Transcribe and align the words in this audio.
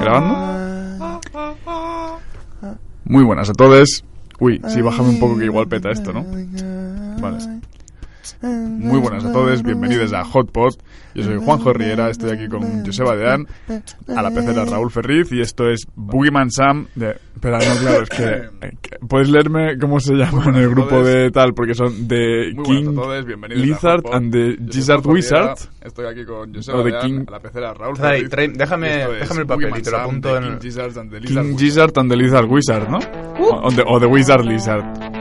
¿Grabando? 0.00 1.20
Muy 3.04 3.24
buenas 3.24 3.48
a 3.50 3.52
todos. 3.52 4.04
Uy, 4.40 4.60
sí, 4.68 4.82
bájame 4.82 5.08
un 5.10 5.18
poco 5.18 5.38
que 5.38 5.44
igual 5.44 5.68
peta 5.68 5.90
esto, 5.90 6.12
¿no? 6.12 6.24
Vale. 7.20 7.38
Muy 8.42 9.00
buenas 9.00 9.24
a 9.24 9.32
todos, 9.32 9.62
bienvenidos 9.62 10.12
a 10.12 10.24
Hotpot. 10.24 10.76
Yo 11.14 11.24
soy 11.24 11.38
Juanjo 11.38 11.72
Riera, 11.72 12.10
estoy 12.10 12.30
aquí 12.30 12.48
con 12.48 12.84
Joseba 12.84 13.16
Deán, 13.16 13.46
a 14.16 14.22
la 14.22 14.30
pecera 14.30 14.64
Raúl 14.64 14.90
Ferriz 14.90 15.32
y 15.32 15.40
esto 15.40 15.68
es 15.68 15.86
Boogeyman 15.96 16.50
Sam 16.50 16.86
de... 16.94 17.16
Espera, 17.34 17.58
no, 17.58 17.80
claro, 17.80 18.02
es 18.02 18.08
que... 18.08 18.24
eh, 18.24 18.72
que- 18.82 18.98
¿Puedes 19.08 19.28
leerme 19.30 19.78
cómo 19.78 20.00
se 20.00 20.14
llama 20.14 20.46
en 20.48 20.56
el 20.56 20.68
grupo 20.70 21.02
de 21.02 21.30
tal? 21.30 21.54
Porque 21.54 21.74
son 21.74 22.08
de 22.08 22.52
King 22.64 22.94
Lizard 23.50 24.00
a 24.12 24.16
and 24.16 24.32
the 24.32 24.50
Yo 24.50 24.56
soy 24.56 24.72
Gizzard 24.72 25.02
Juanjo 25.02 25.12
Riera, 25.28 25.52
Wizard. 25.52 25.68
Estoy 25.82 26.06
aquí 26.06 26.24
con 26.24 26.54
Joseba 26.54 26.82
Deán, 26.82 27.00
King- 27.00 27.24
a 27.26 27.30
la 27.30 27.40
pecera 27.40 27.74
Raúl 27.74 27.96
Ferriz. 27.96 28.28
trae- 28.30 28.52
déjame- 28.52 28.86
Y 28.88 28.90
esto 29.00 29.12
es 29.14 29.20
déjame 29.20 29.40
el 29.40 29.46
papel 29.46 29.72
y 29.78 29.82
te 29.82 29.90
lo 29.90 29.96
apunto 29.98 30.36
en 30.36 30.42
King 30.44 30.50
el- 30.52 30.60
Gizzards 30.60 30.96
and 30.98 31.10
the 31.10 31.20
Lizard 31.20 31.34
King 31.42 31.52
Wizard. 31.52 31.58
Gizzard 31.60 31.98
and 31.98 32.10
the 32.10 32.16
Lizard 32.16 32.46
Wizard, 32.50 32.88
¿no? 32.88 32.98
O, 33.40 33.70
de, 33.70 33.82
o 33.86 34.00
The 34.00 34.06
Wizard 34.06 34.44
Lizard. 34.44 35.17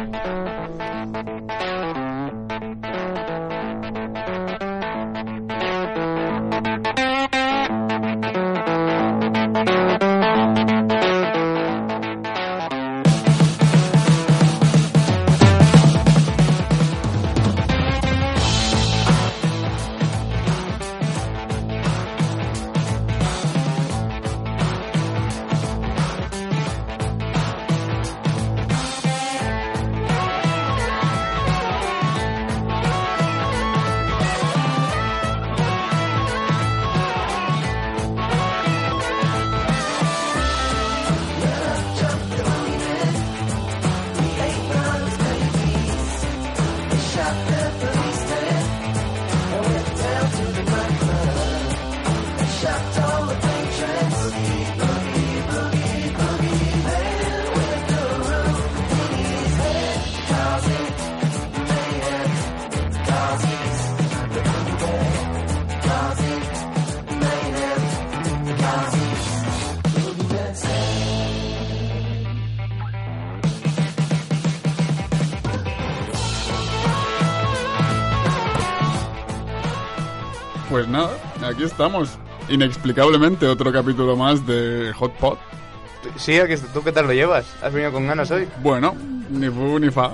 Aquí 81.58 81.64
estamos. 81.64 82.20
Inexplicablemente 82.50 83.48
otro 83.48 83.74
capítulo 83.74 84.16
más 84.16 84.46
de 84.46 84.94
Hot 84.96 85.12
Pot. 85.14 85.40
Sí, 86.16 86.40
aquí. 86.40 86.54
¿tú 86.72 86.84
qué 86.84 86.92
tal 86.92 87.08
lo 87.08 87.14
llevas? 87.14 87.46
¿Has 87.64 87.74
venido 87.74 87.92
con 87.92 88.06
ganas 88.06 88.30
hoy? 88.30 88.48
Bueno, 88.62 88.96
ni 89.32 89.50
fu 89.50 89.80
ni 89.80 89.90
fa. 89.90 90.12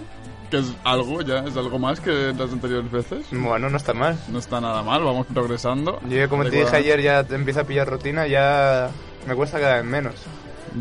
Que 0.49 0.59
es 0.59 0.73
algo 0.85 1.21
ya, 1.21 1.39
es 1.39 1.57
algo 1.57 1.77
más 1.79 1.99
que 1.99 2.33
las 2.37 2.51
anteriores 2.53 2.89
veces. 2.89 3.25
Bueno, 3.31 3.69
no 3.69 3.75
está 3.75 3.93
mal. 3.93 4.17
No 4.29 4.39
está 4.39 4.61
nada 4.61 4.83
mal, 4.83 5.03
vamos 5.03 5.27
progresando. 5.33 5.99
Yo, 6.07 6.29
como 6.29 6.45
te 6.45 6.51
dije 6.51 6.75
ayer, 6.77 7.01
ya 7.01 7.23
te 7.25 7.35
empieza 7.35 7.61
a 7.61 7.63
pillar 7.65 7.89
rutina, 7.89 8.25
ya 8.25 8.89
me 9.27 9.35
cuesta 9.35 9.59
cada 9.59 9.75
vez 9.75 9.85
menos. 9.85 10.15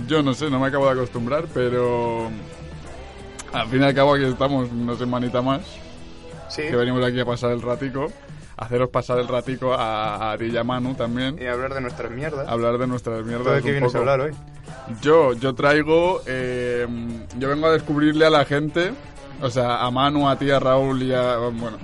Yo 0.06 0.22
no 0.22 0.32
sé, 0.32 0.48
no 0.48 0.60
me 0.60 0.68
acabo 0.68 0.86
de 0.86 0.92
acostumbrar, 0.92 1.46
pero 1.52 2.30
al 3.52 3.68
fin 3.68 3.82
y 3.82 3.84
al 3.84 3.94
cabo 3.94 4.14
aquí 4.14 4.24
estamos 4.24 4.70
una 4.70 4.94
semanita 4.94 5.42
más, 5.42 5.62
Sí. 6.48 6.62
que 6.62 6.76
venimos 6.76 7.04
aquí 7.04 7.18
a 7.20 7.24
pasar 7.26 7.50
el 7.50 7.60
ratico, 7.62 8.12
haceros 8.56 8.90
pasar 8.90 9.18
el 9.18 9.28
ratico 9.28 9.72
a, 9.74 10.32
a 10.32 10.38
ti 10.38 10.46
y 10.46 10.56
a 10.56 10.64
Manu 10.64 10.94
también, 10.94 11.36
Y 11.40 11.46
hablar 11.46 11.74
de 11.74 11.80
nuestras 11.80 12.10
mierdas. 12.10 12.46
hablar 12.48 12.78
de 12.78 12.86
nuestras 12.86 13.24
mierdas 13.24 13.46
¿Tú 13.46 13.52
de 13.54 13.62
qué 13.62 13.72
vienes 13.72 13.94
a 13.94 13.98
hablar 13.98 14.20
hoy? 14.20 14.32
Yo, 15.00 15.32
yo 15.34 15.54
traigo, 15.54 16.22
eh, 16.26 16.86
yo 17.38 17.48
vengo 17.48 17.66
a 17.66 17.72
descubrirle 17.72 18.26
a 18.26 18.30
la 18.30 18.44
gente, 18.44 18.92
o 19.40 19.50
sea, 19.50 19.82
a 19.84 19.90
Manu, 19.90 20.28
a 20.28 20.36
ti, 20.38 20.50
a 20.50 20.58
Raúl 20.60 21.02
y 21.02 21.12
a, 21.14 21.36
bueno, 21.36 21.78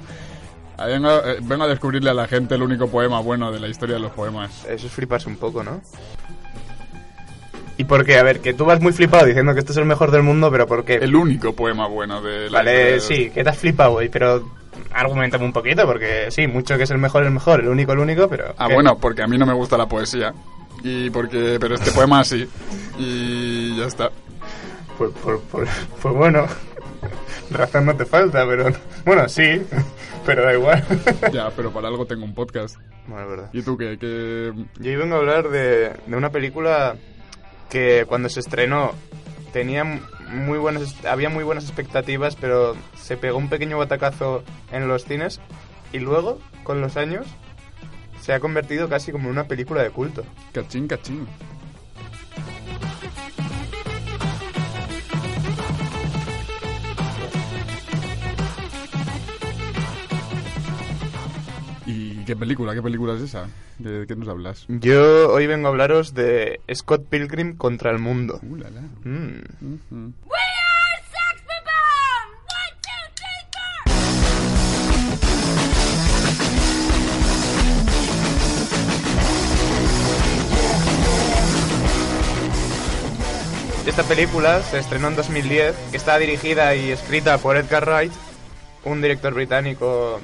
a- 0.77 0.87
vengo, 0.87 1.09
a- 1.09 1.33
eh, 1.33 1.37
vengo 1.43 1.65
a 1.65 1.69
descubrirle 1.69 2.11
a 2.11 2.15
la 2.15 2.27
gente 2.29 2.55
el 2.55 2.63
único 2.63 2.89
poema 2.89 3.21
bueno 3.21 3.51
de 3.53 3.61
la 3.61 3.69
historia 3.69 3.97
de 3.97 4.01
los 4.03 4.13
poemas. 4.13 4.65
Eso 4.69 4.87
es 4.87 4.93
fliparse 4.93 5.29
un 5.29 5.37
poco, 5.37 5.63
¿no? 5.65 5.81
¿Y 7.77 7.85
por 7.85 8.05
qué? 8.05 8.19
A 8.19 8.25
ver, 8.25 8.41
que 8.41 8.55
tú 8.55 8.65
vas 8.65 8.81
muy 8.81 8.93
flipado 8.93 9.25
diciendo 9.27 9.55
que 9.55 9.61
esto 9.61 9.71
es 9.73 9.79
el 9.79 9.85
mejor 9.85 10.11
del 10.11 10.25
mundo, 10.25 10.51
pero 10.51 10.67
¿por 10.67 10.85
qué? 10.85 10.95
El 10.95 11.15
único 11.15 11.53
poema 11.55 11.87
bueno 11.87 12.21
de 12.21 12.51
la 12.51 12.59
historia 12.59 12.73
de 12.73 12.79
Vale, 12.83 12.95
los- 12.97 13.05
sí, 13.05 13.31
que 13.31 13.45
te 13.45 13.51
has 13.51 13.59
flipado, 13.59 13.93
güey, 13.93 14.09
pero 14.09 14.58
argumentame 14.93 15.45
un 15.45 15.53
poquito, 15.53 15.87
porque 15.87 16.31
sí, 16.31 16.47
mucho 16.47 16.77
que 16.77 16.85
es 16.85 16.91
el 16.91 16.99
mejor, 16.99 17.25
el 17.25 17.31
mejor, 17.31 17.61
el 17.61 17.69
único, 17.69 17.93
el 17.93 17.99
único, 17.99 18.29
pero... 18.29 18.55
Ah, 18.59 18.69
¿qué? 18.69 18.75
bueno, 18.75 18.99
porque 18.99 19.23
a 19.23 19.27
mí 19.27 19.39
no 19.39 19.47
me 19.47 19.53
gusta 19.53 19.77
la 19.77 19.87
poesía. 19.87 20.33
Y 20.83 21.11
porque, 21.11 21.59
pero 21.61 21.75
este 21.75 21.91
poema 21.91 22.25
sí. 22.25 22.49
Y 22.99 23.77
ya 23.77 23.87
está. 23.87 24.11
Pues, 24.97 25.11
pues, 25.23 25.41
pues, 25.51 25.69
pues 26.01 26.15
bueno, 26.15 26.47
razón 27.51 27.87
no 27.87 27.97
te 27.97 28.05
falta, 28.05 28.47
pero... 28.47 28.73
Bueno, 29.05 29.29
sí, 29.29 29.63
pero 30.27 30.45
da 30.45 30.53
igual. 30.53 30.85
Ya, 31.33 31.51
pero 31.51 31.73
para 31.73 31.89
algo 31.89 32.07
tengo 32.07 32.25
un 32.25 32.35
podcast. 32.35 32.77
Bueno, 33.07 33.25
es 33.25 33.31
verdad. 33.31 33.51
¿Y 33.53 33.63
tú 33.63 33.77
qué? 33.77 33.97
qué... 33.99 34.53
Yo 34.79 34.99
vengo 34.99 35.15
a 35.15 35.19
hablar 35.19 35.49
de, 35.49 35.93
de 36.07 36.17
una 36.17 36.31
película 36.31 36.97
que 37.71 38.05
cuando 38.09 38.29
se 38.29 38.41
estrenó 38.41 38.93
tenía 39.53 39.85
muy 39.85 40.59
buenas, 40.59 41.05
había 41.05 41.29
muy 41.29 41.45
buenas 41.45 41.65
expectativas, 41.65 42.37
pero 42.37 42.77
se 42.97 43.17
pegó 43.17 43.39
un 43.39 43.49
pequeño 43.49 43.79
batacazo 43.79 44.43
en 44.73 44.89
los 44.89 45.05
cines 45.05 45.41
y 45.93 45.99
luego, 45.99 46.39
con 46.65 46.81
los 46.81 46.97
años, 46.97 47.27
se 48.21 48.33
ha 48.33 48.41
convertido 48.41 48.89
casi 48.89 49.13
como 49.13 49.27
en 49.27 49.33
una 49.33 49.45
película 49.45 49.83
de 49.83 49.91
culto. 49.91 50.25
Cachín, 50.53 50.87
cachín. 50.87 51.27
Qué 62.29 62.37
película? 62.37 62.75
¿Qué 62.75 62.83
película 62.83 63.15
es 63.15 63.23
esa? 63.23 63.49
¿De 63.79 64.07
qué 64.07 64.15
nos 64.15 64.29
hablas? 64.29 64.67
Yo 64.69 65.33
hoy 65.33 65.47
vengo 65.47 65.69
a 65.69 65.71
hablaros 65.71 66.13
de 66.13 66.61
Scott 66.75 67.07
Pilgrim 67.09 67.57
contra 67.57 67.91
el 67.91 67.99
mundo. 67.99 68.39
Uh, 68.43 68.57
la, 68.57 68.69
la. 68.69 68.83
Mm. 68.83 69.45
Ujú. 69.63 70.13
Esta 83.87 84.03
película 84.03 84.61
se 84.65 84.79
estrenó 84.81 85.09
en 85.09 85.17
2010, 85.17 85.75
que 85.91 85.97
está 85.97 86.19
dirigida 86.19 86.75
y 86.75 86.91
escrita 86.91 87.39
por 87.39 87.57
Edgar 87.57 87.87
Wright, 87.89 88.13
un 88.85 89.01
director 89.01 89.33
británico 89.33 90.21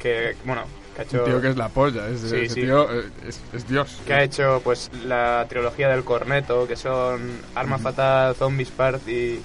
que, 0.00 0.36
bueno, 0.44 0.62
ha 1.02 1.04
hecho... 1.04 1.18
Un 1.24 1.30
tío 1.30 1.40
que 1.40 1.48
es 1.48 1.56
la 1.56 1.68
polla. 1.68 2.08
Es, 2.08 2.20
Sí, 2.20 2.36
ese 2.36 2.48
sí. 2.54 2.60
tío 2.62 2.90
eh, 2.92 3.04
es, 3.28 3.40
es 3.52 3.68
Dios. 3.68 3.98
que 4.06 4.14
ha 4.14 4.22
hecho 4.22 4.60
pues 4.64 4.90
la 5.04 5.46
trilogía 5.48 5.88
del 5.88 6.04
corneto, 6.04 6.66
que 6.66 6.76
son 6.76 7.20
Arma 7.54 7.78
Fatal, 7.78 8.34
Zombies 8.34 8.70
Party 8.70 9.40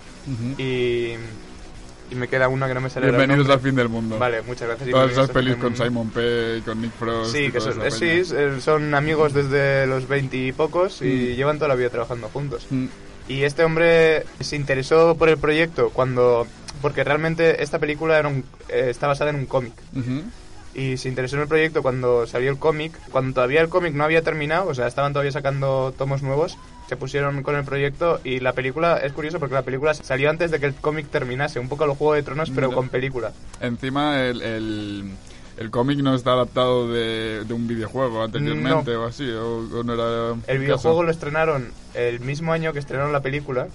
y 0.57 1.13
y 2.09 2.15
me 2.15 2.27
queda 2.27 2.47
una 2.47 2.67
que 2.67 2.73
no 2.73 2.81
me 2.81 2.89
sale 2.89 3.07
Bienvenidos 3.07 3.49
al 3.49 3.59
fin 3.59 3.75
del 3.75 3.89
mundo. 3.89 4.17
Vale, 4.17 4.41
muchas 4.41 4.67
gracias. 4.67 4.87
y 4.87 4.91
Todas 4.91 5.11
esas 5.11 5.29
pelis 5.29 5.55
con. 5.57 5.75
Simon 5.75 6.09
Pegg, 6.09 6.63
con 6.63 6.81
Nick 6.81 6.93
Frost. 6.93 7.33
Sí, 7.33 7.45
y 7.45 7.51
que 7.51 7.59
son, 7.59 7.73
sí, 7.91 8.05
eh, 8.33 8.57
son 8.61 8.95
amigos 8.95 9.33
desde 9.33 9.85
los 9.87 10.07
veintipocos 10.07 11.01
y, 11.01 11.35
llevan 11.35 11.57
toda 11.57 11.67
la 11.67 11.75
vida 11.75 11.89
trabajando 11.89 12.29
juntos. 12.29 12.65
Mm. 12.69 12.85
Y 13.27 13.43
este 13.43 13.63
hombre 13.65 14.23
se 14.39 14.55
interesó 14.55 15.15
por 15.15 15.27
el 15.29 15.37
proyecto 15.37 15.89
cuando... 15.89 16.47
Porque 16.81 17.03
realmente 17.03 17.61
esta 17.61 17.77
película 17.79 18.17
era 18.17 18.29
un- 18.29 18.45
eh, 18.69 18.87
está 18.89 19.07
basada 19.07 19.31
en 19.31 19.35
un 19.35 19.45
cómic. 19.47 19.73
Y 20.77 20.95
se 20.97 21.09
interesó 21.09 21.35
en 21.37 21.41
el 21.41 21.47
proyecto 21.47 21.81
cuando 21.81 22.25
salió 22.27 22.51
el 22.51 22.59
cómic. 22.59 22.93
Cuando 23.11 23.33
todavía 23.33 23.61
el 23.61 23.67
cómic 23.67 23.93
no 23.95 24.03
había 24.03 24.21
terminado, 24.21 24.69
o 24.69 24.75
sea, 24.75 24.85
estaban 24.87 25.11
todavía 25.11 25.31
sacando 25.31 25.91
tomos 25.97 26.21
nuevos, 26.21 26.55
se 26.87 26.95
pusieron 26.95 27.41
con 27.41 27.55
el 27.55 27.63
proyecto 27.65 28.21
y 28.23 28.39
la 28.39 28.53
película, 28.53 28.97
es 28.99 29.11
curioso 29.11 29.39
porque 29.39 29.55
la 29.55 29.63
película 29.63 29.95
salió 29.95 30.29
antes 30.29 30.51
de 30.51 30.59
que 30.59 30.67
el 30.67 30.75
cómic 30.75 31.09
terminase, 31.09 31.59
un 31.59 31.67
poco 31.67 31.83
a 31.83 31.87
los 31.87 31.97
Juego 31.97 32.13
de 32.13 32.21
Tronos, 32.21 32.51
pero 32.51 32.71
con 32.71 32.89
película. 32.89 33.31
Encima, 33.59 34.23
el, 34.23 34.41
el, 34.43 35.11
el 35.57 35.71
cómic 35.71 35.97
no 35.97 36.13
está 36.13 36.33
adaptado 36.33 36.87
de, 36.89 37.43
de 37.43 37.53
un 37.55 37.67
videojuego 37.67 38.23
anteriormente 38.23 38.95
o 38.95 39.05
así, 39.05 39.27
o, 39.31 39.57
o 39.79 39.83
no 39.83 39.93
era. 39.95 40.39
El 40.45 40.59
videojuego 40.59 41.01
lo 41.01 41.09
estrenaron 41.09 41.71
el 41.95 42.19
mismo 42.19 42.53
año 42.53 42.71
que 42.71 42.79
estrenaron 42.79 43.11
la 43.11 43.21
película, 43.21 43.67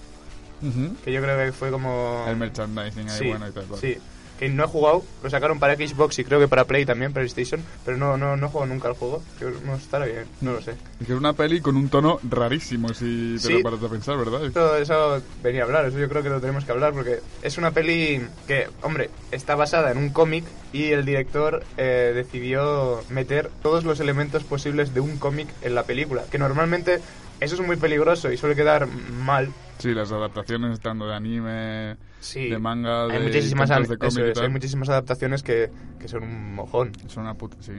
que 1.04 1.12
yo 1.12 1.20
creo 1.20 1.36
que 1.36 1.50
fue 1.50 1.72
como... 1.72 2.24
El 2.28 2.36
merchandising 2.36 3.10
ahí 3.10 3.18
sí, 3.18 3.26
bueno 3.26 3.48
y 3.48 3.50
tal. 3.50 3.64
sí. 3.80 3.98
Que 4.42 4.48
no 4.48 4.64
he 4.64 4.66
jugado, 4.66 5.04
lo 5.22 5.30
sacaron 5.30 5.60
para 5.60 5.76
Xbox 5.76 6.18
y 6.18 6.24
creo 6.24 6.40
que 6.40 6.48
para 6.48 6.64
Play 6.64 6.84
también, 6.84 7.12
PlayStation, 7.12 7.62
pero 7.84 7.96
no, 7.96 8.16
no, 8.16 8.36
no 8.36 8.46
he 8.46 8.50
jugado 8.50 8.72
nunca 8.74 8.88
al 8.88 8.94
juego. 8.94 9.22
Que 9.38 9.44
no 9.64 9.76
estará 9.76 10.04
bien, 10.04 10.24
no 10.40 10.50
lo 10.54 10.60
sé. 10.60 10.72
Es 10.98 11.06
que 11.06 11.12
es 11.12 11.18
una 11.18 11.32
peli 11.32 11.60
con 11.60 11.76
un 11.76 11.88
tono 11.88 12.18
rarísimo, 12.28 12.88
si 12.92 13.34
te 13.34 13.38
Sí. 13.46 13.52
lo 13.52 13.62
paras 13.62 13.84
a 13.84 13.88
pensar, 13.88 14.16
¿verdad? 14.18 14.50
Todo 14.52 14.76
eso 14.78 15.22
venía 15.44 15.60
a 15.62 15.64
hablar, 15.66 15.84
eso 15.86 15.96
yo 16.00 16.08
creo 16.08 16.24
que 16.24 16.28
lo 16.28 16.40
tenemos 16.40 16.64
que 16.64 16.72
hablar 16.72 16.92
porque 16.92 17.20
es 17.40 17.56
una 17.56 17.70
peli 17.70 18.20
que, 18.48 18.66
hombre, 18.82 19.10
está 19.30 19.54
basada 19.54 19.92
en 19.92 19.98
un 19.98 20.10
cómic 20.10 20.44
y 20.72 20.86
el 20.86 21.04
director 21.04 21.62
eh, 21.76 22.10
decidió 22.12 22.98
meter 23.10 23.48
todos 23.62 23.84
los 23.84 24.00
elementos 24.00 24.42
posibles 24.42 24.92
de 24.92 24.98
un 24.98 25.18
cómic 25.18 25.46
en 25.62 25.76
la 25.76 25.84
película, 25.84 26.24
que 26.28 26.38
normalmente 26.40 27.00
eso 27.38 27.54
es 27.54 27.60
muy 27.60 27.76
peligroso 27.76 28.32
y 28.32 28.36
suele 28.36 28.56
quedar 28.56 28.88
mal. 28.88 29.52
Sí, 29.78 29.94
las 29.94 30.10
adaptaciones 30.10 30.72
estando 30.72 31.06
de 31.06 31.14
anime, 31.14 31.96
Sí, 32.22 32.48
de 32.48 32.58
manga, 32.58 33.08
de 33.08 33.16
hay 33.16 33.22
muchísimas, 33.24 33.68
de 33.68 33.98
cómic 33.98 34.18
es, 34.18 34.38
hay 34.38 34.48
muchísimas 34.48 34.88
adaptaciones 34.88 35.42
que, 35.42 35.70
que 35.98 36.06
son 36.06 36.22
un 36.22 36.54
mojón. 36.54 36.92
Es 37.04 37.16
una 37.16 37.34
puta, 37.34 37.56
sí. 37.60 37.72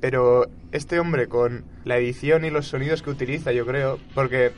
Pero 0.00 0.46
este 0.70 1.00
hombre 1.00 1.26
con 1.26 1.64
la 1.84 1.96
edición 1.96 2.44
y 2.44 2.50
los 2.50 2.68
sonidos 2.68 3.02
que 3.02 3.10
utiliza, 3.10 3.50
yo 3.50 3.66
creo, 3.66 3.98
porque 4.14 4.52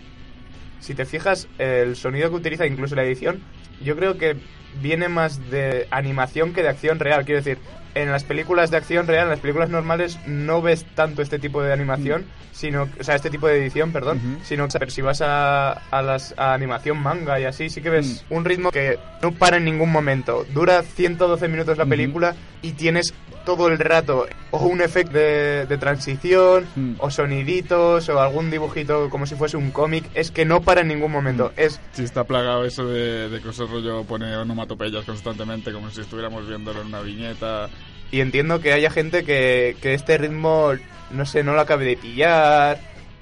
si 0.81 0.95
te 0.95 1.07
fijas, 1.07 1.49
el 1.57 1.97
sonido 1.97 2.29
que 2.29 2.37
utiliza, 2.37 2.67
incluso 2.67 2.95
la 2.95 3.05
edición, 3.05 3.41
yo 3.83 3.97
creo 3.97 4.19
que 4.19 4.37
viene 4.83 5.09
más 5.09 5.51
de 5.51 5.89
animación 5.91 6.53
que 6.53 6.63
de 6.63 6.69
acción 6.69 6.99
real. 6.99 7.25
Quiero 7.25 7.41
decir, 7.41 7.59
en 7.95 8.11
las 8.11 8.25
películas 8.25 8.71
de 8.71 8.77
acción 8.77 9.07
real, 9.07 9.25
en 9.25 9.31
las 9.31 9.41
películas 9.41 9.69
normales, 9.71 10.19
no 10.27 10.63
ves 10.63 10.85
tanto 10.95 11.23
este 11.23 11.39
tipo 11.39 11.63
de 11.63 11.73
animación, 11.73 12.25
sino, 12.53 12.89
o 12.99 13.05
sea, 13.05 13.15
este 13.15 13.31
tipo 13.31 13.47
de 13.47 13.59
edición, 13.59 13.93
perdón, 13.93 14.19
Ujú. 14.19 14.45
sino 14.45 14.69
que 14.69 14.79
pero 14.79 14.91
si 14.91 15.03
vas 15.03 15.21
a, 15.23 15.73
a 15.73 16.03
las 16.03 16.35
a 16.37 16.53
animación 16.55 16.99
manga 17.03 17.41
y 17.41 17.45
así, 17.45 17.71
sí 17.71 17.81
que 17.81 17.91
ves 17.91 18.25
un 18.31 18.45
ritmo 18.45 18.71
que 18.71 18.99
no 19.23 19.33
para 19.33 19.57
en 19.57 19.65
ningún 19.65 19.91
momento. 19.91 20.45
Dura 20.53 20.83
112 20.83 21.49
minutos 21.49 21.79
la 21.79 21.87
película 21.87 22.35
y 22.63 22.73
tienes 22.73 23.15
todo 23.47 23.69
el 23.69 23.79
rato 23.79 24.27
o 24.51 24.67
un 24.67 24.83
efecto 24.83 25.15
de, 25.15 25.65
de 25.67 25.79
transición 25.79 26.67
Mm. 26.77 26.95
o 26.99 27.11
soniditos 27.11 28.09
o 28.09 28.21
algún 28.21 28.51
dibujito 28.51 29.09
como 29.09 29.27
si 29.27 29.35
fuese 29.35 29.57
un 29.57 29.71
cómic. 29.71 30.05
Es 30.15 30.31
que 30.31 30.45
no 30.45 30.61
para 30.61 30.83
en 30.83 30.89
ningún 30.89 31.11
momento. 31.11 31.53
Es 31.57 31.81
Sí, 31.93 32.05
está 32.05 32.25
plagado 32.25 32.65
eso 32.65 32.87
de, 32.87 33.29
de 33.29 33.41
que 33.41 33.49
ese 33.49 33.65
rollo 33.65 34.05
pone 34.05 34.37
onomatopeyas 34.37 35.05
constantemente, 35.05 35.73
como 35.73 35.91
si 35.91 36.01
estuviéramos 36.03 36.47
viéndolo 36.47 36.83
en 36.83 36.89
una 36.89 37.01
viñeta. 37.01 37.69
Y 38.13 38.21
entiendo 38.21 38.61
que 38.61 38.73
haya 38.73 38.91
gente 38.91 39.25
que, 39.25 39.77
que 39.81 39.95
este 39.95 40.19
ritmo, 40.19 40.73
no 41.13 41.27
sé, 41.27 41.43
no 41.45 41.55
lo 41.55 41.61
acabe 41.61 41.85
de 41.85 41.97
pillar 41.97 42.79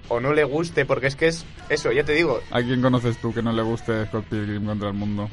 o 0.09 0.21
no 0.21 0.33
le 0.33 0.45
guste, 0.45 0.87
porque 0.87 1.07
es 1.09 1.17
que 1.17 1.27
es 1.29 1.45
eso, 1.69 1.93
ya 1.93 2.05
te 2.05 2.13
digo, 2.13 2.41
¿A 2.51 2.63
quién 2.63 2.81
conoces 2.81 3.19
tú 3.19 3.35
que 3.35 3.43
no 3.43 3.53
le 3.53 3.61
guste 3.63 4.07
Scott 4.07 4.25
Pilgrim 4.25 4.65
contra 4.65 4.89
el 4.89 4.95
mundo? 4.95 5.29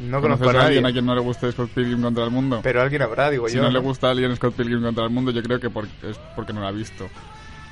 no 0.00 0.20
¿Conoces 0.20 0.42
conozco 0.42 0.50
a 0.50 0.52
nadie. 0.52 0.66
alguien 0.78 0.86
a 0.86 0.92
quien 0.92 1.06
no 1.06 1.14
le 1.14 1.20
guste 1.20 1.50
Scott 1.52 1.70
Pilgrim 1.70 2.02
contra 2.02 2.24
el 2.24 2.30
mundo? 2.30 2.60
Pero 2.62 2.82
alguien 2.82 3.02
habrá, 3.02 3.30
digo 3.30 3.48
si 3.48 3.56
yo. 3.56 3.62
no, 3.62 3.70
le 3.70 3.78
gusta 3.78 4.08
a 4.08 4.10
alguien 4.10 4.34
Scott 4.36 4.54
Pilgrim 4.54 4.82
contra 4.82 5.04
el 5.04 5.10
mundo, 5.10 5.30
yo 5.30 5.42
creo 5.42 5.60
que 5.60 5.70
por- 5.70 5.86
es 6.02 6.18
porque 6.34 6.52
no 6.52 6.60
lo 6.60 6.66
ha 6.66 6.72
visto. 6.72 7.08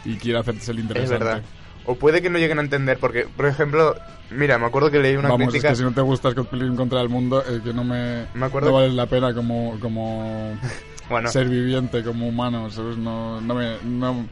Y 0.05 0.17
quiere 0.17 0.39
hacerse 0.39 0.71
el 0.71 0.79
Es 0.79 0.85
interesante. 0.85 1.25
verdad. 1.25 1.43
O 1.87 1.97
puede 1.97 2.23
que 2.23 2.31
no 2.31 2.39
lleguen 2.39 2.59
a 2.59 2.63
entender, 2.63 2.97
porque, 2.99 3.27
por 3.37 3.45
ejemplo, 3.47 3.95
mira, 4.31 4.57
me 4.59 4.67
acuerdo 4.67 4.91
que 4.91 5.01
leí 5.01 5.17
una 5.17 5.29
Vamos, 5.29 5.49
crítica. 5.49 5.69
es 5.69 5.73
que 5.73 5.79
si 5.79 5.83
no 5.83 5.93
te 5.93 6.01
gusta 6.01 6.31
Scott 6.31 6.49
Pilgrim 6.49 6.77
contra 6.77 7.01
el 7.03 7.09
mundo, 7.11 7.43
es 7.43 7.61
que 7.63 7.75
no 7.75 7.83
me, 7.85 8.25
Me 8.33 8.47
acuerdo 8.47 8.69
no 8.69 8.75
vale 8.77 8.89
la 8.91 9.07
pena 9.07 9.35
como, 9.35 9.77
como 9.81 10.57
Bueno, 11.09 11.31
ser 11.31 11.49
viviente, 11.49 12.03
como 12.03 12.29
humano, 12.29 12.71
¿sabes? 12.71 12.97
No, 12.97 13.41
no, 13.41 13.55
me, 13.55 13.77
no, 13.85 14.27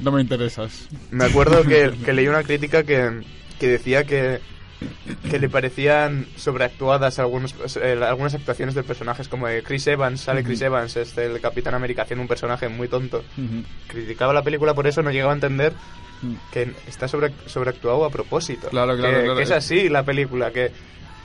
no 0.00 0.12
me 0.12 0.20
interesas. 0.20 0.88
me 1.10 1.24
acuerdo 1.24 1.62
que, 1.64 1.92
que 2.04 2.12
leí 2.12 2.28
una 2.28 2.42
crítica 2.42 2.82
que, 2.82 3.22
que 3.58 3.68
decía 3.68 4.04
que, 4.04 4.40
que 5.30 5.38
le 5.38 5.48
parecían 5.48 6.26
sobreactuadas 6.36 7.18
algunos, 7.18 7.54
eh, 7.76 7.98
algunas 8.06 8.34
actuaciones 8.34 8.74
de 8.74 8.82
personajes, 8.82 9.28
como 9.28 9.46
de 9.46 9.62
Chris 9.62 9.86
Evans, 9.86 10.20
sale 10.20 10.42
Chris 10.42 10.60
Evans, 10.62 10.96
este, 10.96 11.26
el 11.26 11.40
Capitán 11.40 11.74
América, 11.74 12.02
haciendo 12.02 12.22
un 12.22 12.28
personaje 12.28 12.68
muy 12.68 12.88
tonto. 12.88 13.24
Criticaba 13.86 14.32
la 14.32 14.42
película 14.42 14.74
por 14.74 14.86
eso, 14.86 15.02
no 15.02 15.10
llegaba 15.10 15.32
a 15.32 15.36
entender 15.36 15.72
Mm. 16.22 16.34
que 16.52 16.72
está 16.86 17.06
sobre, 17.06 17.32
sobreactuado 17.46 18.04
a 18.04 18.10
propósito. 18.10 18.68
Claro, 18.68 18.96
claro, 18.96 19.18
que, 19.18 19.22
claro. 19.24 19.36
que 19.36 19.42
es 19.44 19.50
así 19.50 19.88
la 19.88 20.02
película, 20.02 20.50
que, 20.50 20.72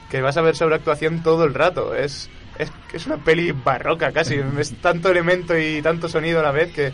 que 0.10 0.22
vas 0.22 0.38
a 0.38 0.42
ver 0.42 0.56
sobreactuación 0.56 1.24
todo 1.24 1.46
el 1.46 1.54
rato. 1.54 1.96
Es, 1.96 2.30
es, 2.58 2.72
es 2.94 3.06
una 3.06 3.18
peli 3.18 3.52
barroca 3.52 4.12
casi, 4.12 4.40
es 4.60 4.74
tanto 4.76 5.10
elemento 5.10 5.58
y 5.58 5.82
tanto 5.82 6.08
sonido 6.08 6.40
a 6.40 6.44
la 6.44 6.52
vez 6.52 6.72
que... 6.72 6.94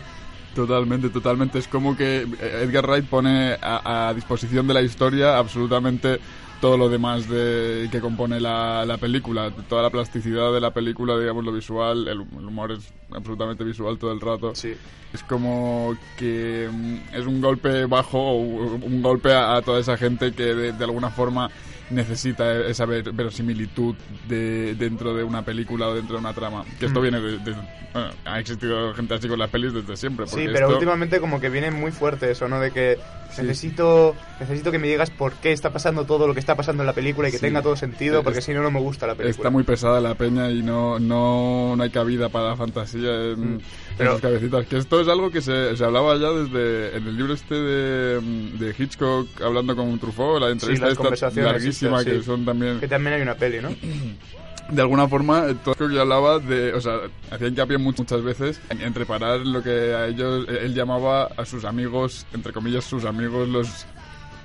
Totalmente, 0.54 1.10
totalmente. 1.10 1.58
Es 1.58 1.68
como 1.68 1.96
que 1.96 2.26
Edgar 2.40 2.84
Wright 2.86 3.06
pone 3.06 3.56
a, 3.60 4.08
a 4.08 4.14
disposición 4.14 4.66
de 4.66 4.74
la 4.74 4.82
historia 4.82 5.38
absolutamente 5.38 6.18
todo 6.60 6.76
lo 6.76 6.88
demás 6.88 7.28
de, 7.28 7.88
que 7.90 8.00
compone 8.00 8.38
la, 8.40 8.84
la 8.84 8.98
película. 8.98 9.50
Toda 9.68 9.82
la 9.82 9.90
plasticidad 9.90 10.52
de 10.52 10.60
la 10.60 10.72
película, 10.72 11.18
digamos, 11.18 11.44
lo 11.44 11.52
visual. 11.52 12.06
El, 12.08 12.20
el 12.20 12.46
humor 12.46 12.72
es 12.72 12.92
absolutamente 13.12 13.64
visual 13.64 13.98
todo 13.98 14.12
el 14.12 14.20
rato. 14.20 14.54
Sí. 14.54 14.74
Es 15.12 15.22
como 15.24 15.96
que 16.18 16.68
mm, 16.70 17.14
es 17.14 17.26
un 17.26 17.40
golpe 17.40 17.86
bajo 17.86 18.18
o 18.20 18.36
un 18.40 19.02
golpe 19.02 19.32
a, 19.32 19.56
a 19.56 19.62
toda 19.62 19.80
esa 19.80 19.96
gente 19.96 20.32
que 20.32 20.54
de, 20.54 20.72
de 20.72 20.84
alguna 20.84 21.10
forma 21.10 21.50
necesita 21.90 22.54
esa 22.68 22.84
ver- 22.86 23.10
verosimilitud 23.12 23.96
de, 24.28 24.74
dentro 24.76 25.12
de 25.14 25.24
una 25.24 25.42
película 25.44 25.88
o 25.88 25.94
dentro 25.94 26.16
de 26.16 26.20
una 26.20 26.32
trama. 26.34 26.64
Que 26.78 26.86
esto 26.86 27.00
Mm. 27.00 27.02
viene 27.02 27.20
de... 27.20 27.38
de- 27.38 27.80
bueno, 27.92 28.10
ha 28.24 28.38
existido 28.38 28.94
gente 28.94 29.14
así 29.14 29.26
con 29.26 29.38
las 29.40 29.50
pelis 29.50 29.72
desde 29.72 29.96
siempre. 29.96 30.24
Sí, 30.28 30.42
pero 30.52 30.66
esto- 30.66 30.74
últimamente 30.74 31.18
como 31.18 31.40
que 31.40 31.48
viene 31.48 31.72
muy 31.72 31.90
fuerte 31.90 32.30
eso, 32.30 32.46
¿no? 32.48 32.60
De 32.60 32.70
que 32.70 32.98
Sí. 33.32 33.42
necesito 33.42 34.14
necesito 34.38 34.70
que 34.72 34.78
me 34.78 34.88
digas 34.88 35.10
por 35.10 35.34
qué 35.34 35.52
está 35.52 35.70
pasando 35.72 36.04
todo 36.04 36.26
lo 36.26 36.34
que 36.34 36.40
está 36.40 36.54
pasando 36.56 36.82
en 36.82 36.86
la 36.86 36.92
película 36.92 37.28
y 37.28 37.30
que 37.32 37.38
Sí. 37.38 37.42
tenga 37.46 37.62
todo 37.62 37.76
sentido, 37.76 38.18
Es- 38.18 38.24
porque 38.24 38.40
si 38.40 38.52
no, 38.52 38.62
no 38.62 38.70
me 38.70 38.80
gusta 38.80 39.06
la 39.06 39.14
película. 39.14 39.30
Está 39.36 39.50
muy 39.50 39.62
pesada 39.64 40.00
la 40.00 40.14
peña 40.14 40.50
y 40.50 40.62
no, 40.62 40.98
no, 40.98 41.74
no 41.76 41.82
hay 41.82 41.90
cabida 41.90 42.28
para 42.28 42.48
la 42.50 42.56
fantasía 42.56 43.10
en, 43.32 43.40
Mm. 43.40 43.54
en 43.54 43.60
Pero- 43.98 44.12
sus 44.12 44.20
cabecitas. 44.20 44.66
Que 44.66 44.78
esto 44.78 45.00
es 45.00 45.08
algo 45.08 45.30
que 45.30 45.42
se, 45.42 45.76
se 45.76 45.84
hablaba 45.84 46.16
ya 46.16 46.30
desde 46.30 46.96
en 46.96 47.06
el 47.06 47.16
libro 47.16 47.34
este 47.34 47.54
de, 47.54 48.20
de 48.58 48.74
Hitchcock 48.78 49.28
hablando 49.42 49.76
con 49.76 49.98
Truffaut, 49.98 50.40
la 50.40 50.50
entrevista 50.50 50.86
las 50.86 50.98
esta 51.22 51.30
larguísima 51.42 52.00
sí. 52.02 52.10
que 52.10 52.22
son 52.22 52.44
también... 52.44 52.80
Que 52.80 52.88
también 52.88 53.14
hay 53.16 53.22
una 53.22 53.34
peli, 53.34 53.60
¿no? 53.60 53.68
De 54.70 54.82
alguna 54.82 55.08
forma, 55.08 55.46
todo 55.64 55.88
que 55.88 55.98
hablaba 55.98 56.38
de... 56.38 56.72
O 56.74 56.80
sea, 56.80 57.00
hacía 57.30 57.48
hincapié 57.48 57.78
much- 57.78 57.98
muchas 57.98 58.22
veces 58.22 58.60
en, 58.70 58.80
en 58.80 58.94
reparar 58.94 59.40
lo 59.40 59.62
que 59.62 59.94
a 59.94 60.06
ellos... 60.06 60.46
Él 60.48 60.74
llamaba 60.74 61.24
a 61.36 61.44
sus 61.44 61.64
amigos, 61.64 62.26
entre 62.32 62.52
comillas, 62.52 62.84
sus 62.84 63.04
amigos 63.04 63.48
los 63.48 63.86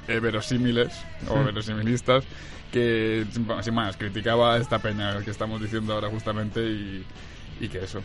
eh, 0.07 0.19
verosímiles 0.19 0.93
o 1.29 1.43
verosimilistas 1.43 2.23
que 2.71 3.25
sin 3.31 3.47
sin 3.61 3.73
más 3.73 3.95
criticaba 3.97 4.55
a 4.55 4.57
esta 4.57 4.79
peña 4.79 5.19
que 5.23 5.31
estamos 5.31 5.61
diciendo 5.61 5.93
ahora 5.93 6.09
justamente 6.09 6.61
y, 6.61 7.05
y 7.61 7.69
que 7.69 7.79
eso 7.79 8.01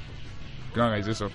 que 0.73 0.79
no 0.79 0.87
hagáis 0.87 1.07
eso 1.09 1.31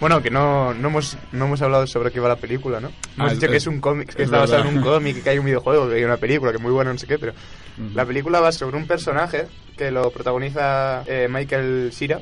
Bueno, 0.00 0.22
que 0.22 0.30
no, 0.30 0.72
no, 0.74 0.88
hemos, 0.88 1.18
no 1.32 1.46
hemos 1.46 1.60
hablado 1.62 1.86
sobre 1.86 2.12
qué 2.12 2.20
va 2.20 2.28
la 2.28 2.36
película, 2.36 2.78
¿no? 2.80 2.88
Hemos 3.16 3.32
Ah, 3.32 3.34
dicho 3.34 3.48
que 3.48 3.56
es 3.56 3.66
un 3.66 3.80
cómic, 3.80 4.06
que 4.14 4.22
es 4.22 4.26
está 4.28 4.38
basado 4.38 4.62
en 4.68 4.76
un 4.78 4.82
cómic, 4.82 5.22
que 5.24 5.30
hay 5.30 5.38
un 5.38 5.44
videojuego, 5.46 5.88
que 5.88 5.96
hay 5.96 6.04
una 6.04 6.16
película, 6.18 6.52
que 6.52 6.56
es 6.58 6.62
muy 6.62 6.70
buena, 6.72 6.92
no 6.92 6.98
sé 6.98 7.06
qué, 7.06 7.18
pero... 7.18 7.32
Ujú. 7.32 7.94
La 7.94 8.04
película 8.06 8.40
va 8.40 8.52
sobre 8.52 8.76
un 8.76 8.86
personaje 8.86 9.46
que 9.76 9.90
lo 9.90 10.10
protagoniza 10.10 11.02
eh, 11.06 11.26
Michael 11.30 11.90
Cera, 11.92 12.20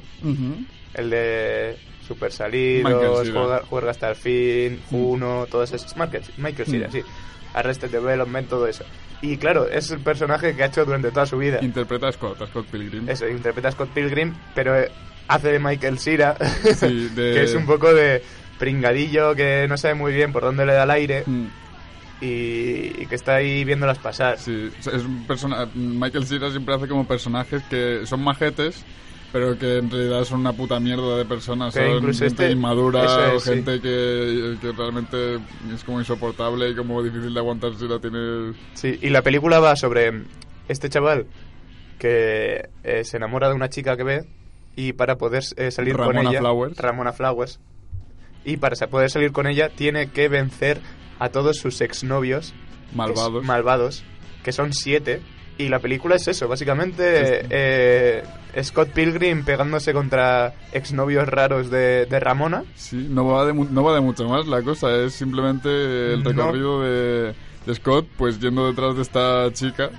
el 0.95 1.11
de 1.11 1.77
Super 2.07 2.31
Michael 2.31 2.33
Salidos, 2.33 3.63
Juega 3.69 3.91
hasta 3.91 4.11
el 4.11 4.17
fin, 4.17 4.81
Juno, 4.91 5.47
todos 5.51 5.73
esos. 5.73 5.97
Michael, 5.97 6.23
Michael 6.39 6.69
Cera, 6.69 6.89
Mm. 6.89 6.93
sí. 6.93 7.03
Arrested 7.55 7.91
Development, 7.91 8.49
todo 8.49 8.67
eso. 8.67 8.85
Y 9.23 9.39
claro, 9.39 9.67
es 9.69 9.91
el 9.91 10.01
personaje 10.01 10.55
que 10.55 10.63
ha 10.63 10.67
hecho 10.67 10.85
durante 10.85 11.11
toda 11.11 11.25
su 11.27 11.39
vida. 11.39 11.59
interpreta 11.63 12.09
a 12.09 12.13
Scott, 12.13 12.41
a 12.43 12.47
Scott 12.47 12.67
Pilgrim 12.67 13.09
Eso, 13.09 13.27
interpreta 13.29 13.69
a 13.69 13.73
Scott 13.73 13.89
Pilgrim, 13.95 14.35
pero 14.55 14.79
eh, 14.79 14.91
hace 15.29 15.53
de 15.53 15.59
Michael 15.59 15.99
Cera, 15.99 16.37
Sí, 16.77 17.09
de- 17.15 17.35
que 17.35 17.43
es 17.45 17.55
un 17.55 17.67
poco 17.67 17.93
de, 17.93 18.23
pringadillo 18.59 19.35
que 19.35 19.67
no 19.69 19.77
sabe 19.77 19.95
muy 19.95 20.13
bien 20.15 20.33
por 20.33 20.43
dónde 20.43 20.65
le 20.65 20.73
da 20.73 20.85
el 20.85 20.91
aire 20.91 21.25
Mm. 21.27 21.47
y, 22.23 23.03
y 23.03 23.07
que 23.07 23.15
está 23.15 23.35
ahí 23.37 23.65
viéndolas 23.65 23.99
pasar. 23.99 24.39
Sí, 24.39 24.71
es 24.81 24.87
un 25.05 25.27
persona 25.27 25.69
Michael 25.75 26.27
Cera 26.27 26.51
siempre 26.51 26.75
hace 26.75 26.89
como 26.89 27.07
personajes 27.07 27.63
que 27.69 28.07
son 28.07 28.23
majetes, 28.25 28.83
pero 29.33 29.59
que 29.59 29.77
en 29.79 29.91
realidad 29.91 30.25
son 30.25 30.41
una 30.41 30.55
puta 30.55 30.81
mierda 30.81 31.19
de 31.19 31.27
personas. 31.27 31.75
Que 31.75 31.81
son 31.81 31.97
incluso 31.99 32.25
gente 32.25 32.45
este- 32.45 32.53
inmadura 32.53 33.05
es, 33.05 33.35
o 33.35 33.41
sí. 33.41 33.51
gente 33.51 33.81
que, 33.83 34.57
que 34.63 34.73
realmente 34.73 35.35
es 35.75 35.85
como 35.85 35.99
insoportable 36.01 36.71
y 36.71 36.75
como 36.75 37.03
difícil 37.03 37.35
de 37.35 37.41
aguantar 37.41 37.75
si 37.77 37.87
la 37.87 37.99
tienes... 37.99 38.57
Sí, 38.73 38.99
y 39.03 39.11
la 39.11 39.21
película 39.21 39.59
va 39.61 39.77
sobre 39.77 40.23
este 40.69 40.89
chaval 40.89 41.27
que 41.99 42.69
eh, 42.85 43.05
se 43.05 43.17
enamora 43.19 43.49
de 43.49 43.55
una 43.55 43.69
chica 43.69 43.97
que 43.99 44.03
ve 44.03 44.25
y 44.77 44.93
para 44.93 45.17
poder 45.17 45.43
eh, 45.57 45.71
salir 45.73 45.97
con 45.97 46.07
Ramona 46.09 46.31
ella... 46.31 46.39
Flowers. 46.41 46.77
Ramona 46.79 47.13
Flowers. 47.13 47.59
Y 48.45 48.59
para 48.59 48.77
poder 48.87 49.11
salir 49.11 49.33
con 49.33 49.47
ella 49.49 49.71
tiene 49.71 50.11
que 50.11 50.29
vencer 50.29 50.81
a 51.19 51.31
todos 51.31 51.57
sus 51.57 51.81
exnovios 51.81 52.55
Malvados. 52.95 53.41
que- 53.41 53.47
malvados, 53.47 54.05
que 54.45 54.53
son 54.53 54.73
siete. 54.73 55.21
Y 55.59 55.71
la 55.71 55.79
película 55.79 56.17
es 56.17 56.29
eso, 56.29 56.47
básicamente 56.49 57.47
eh, 57.49 58.23
Scott 58.63 58.91
Pilgrim 58.91 59.43
pegándose 59.43 59.95
contra 59.95 60.53
exnovios 60.73 61.27
raros 61.27 61.71
de, 61.71 62.05
de 62.05 62.21
Ramona. 62.21 62.63
Sí, 62.75 63.07
no 63.11 63.25
va, 63.27 63.47
de, 63.47 63.55
no 63.55 63.83
va 63.83 63.95
de 63.95 64.03
mucho 64.03 64.29
más 64.29 64.47
la 64.47 64.61
cosa, 64.61 64.95
es 65.03 65.15
simplemente 65.15 66.13
el 66.13 66.23
No. 66.23 66.29
recorrido 66.31 66.83
de, 66.83 67.35
de 67.65 67.75
Scott 67.75 68.07
pues 68.19 68.39
yendo 68.39 68.67
detrás 68.69 68.97
de 68.97 69.03
esta 69.03 69.51
chica, 69.55 69.91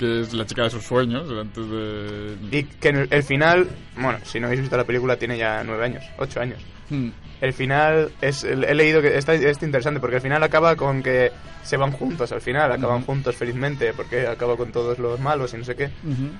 que 0.00 0.20
es 0.22 0.32
la 0.32 0.46
chica 0.46 0.62
de 0.64 0.70
sus 0.70 0.82
sueños, 0.82 1.28
antes 1.30 1.68
de... 1.70 2.36
Y 2.50 2.64
que 2.64 2.88
en 2.88 2.96
el, 2.96 3.08
el 3.10 3.22
final, 3.22 3.68
bueno, 3.96 4.18
si 4.24 4.40
no 4.40 4.46
habéis 4.46 4.62
visto 4.62 4.76
la 4.76 4.84
película, 4.84 5.16
tiene 5.16 5.36
ya 5.38 5.62
nueve 5.62 5.84
años, 5.84 6.02
ocho 6.18 6.40
años. 6.40 6.58
Hmm. 6.88 7.10
El 7.40 7.52
final 7.52 8.10
es 8.20 8.42
he 8.44 8.74
leído 8.74 9.00
que 9.00 9.16
está, 9.16 9.34
está 9.34 9.64
interesante 9.64 10.00
porque 10.00 10.16
al 10.16 10.22
final 10.22 10.42
acaba 10.42 10.74
con 10.76 11.02
que 11.02 11.30
se 11.62 11.76
van 11.76 11.92
juntos, 11.92 12.32
al 12.32 12.40
final 12.40 12.72
acaban 12.72 12.96
Ujú. 12.98 13.06
juntos 13.12 13.36
felizmente 13.36 13.92
porque 13.94 14.26
acaba 14.26 14.56
con 14.56 14.72
todos 14.72 14.98
los 14.98 15.20
malos 15.20 15.54
y 15.54 15.58
no 15.58 15.64
sé 15.64 15.76
qué. 15.76 15.84
Ujú. 16.04 16.30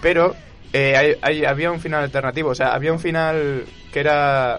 Pero 0.00 0.34
eh, 0.72 0.96
hay- 0.96 1.14
hay- 1.22 1.44
había 1.44 1.70
un 1.70 1.80
final 1.80 2.02
alternativo, 2.04 2.50
o 2.50 2.54
sea, 2.54 2.74
había 2.74 2.92
un 2.92 3.00
final 3.00 3.64
que 3.92 4.00
era... 4.00 4.58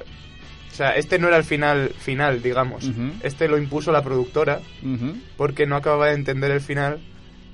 O 0.71 0.75
sea, 0.77 0.91
este 0.91 1.17
no 1.17 1.27
era 1.27 1.37
el 1.37 1.43
final 1.43 1.89
final, 1.97 2.41
digamos. 2.41 2.83
Ujú. 2.85 3.11
Este 3.23 3.47
lo 3.47 3.57
impuso 3.57 3.91
la 3.91 4.03
productora 4.03 4.59
Ujú. 4.83 5.17
porque 5.35 5.65
no 5.65 5.75
acababa 5.75 6.07
de 6.07 6.13
entender 6.13 6.51
el 6.51 6.61
final 6.61 6.99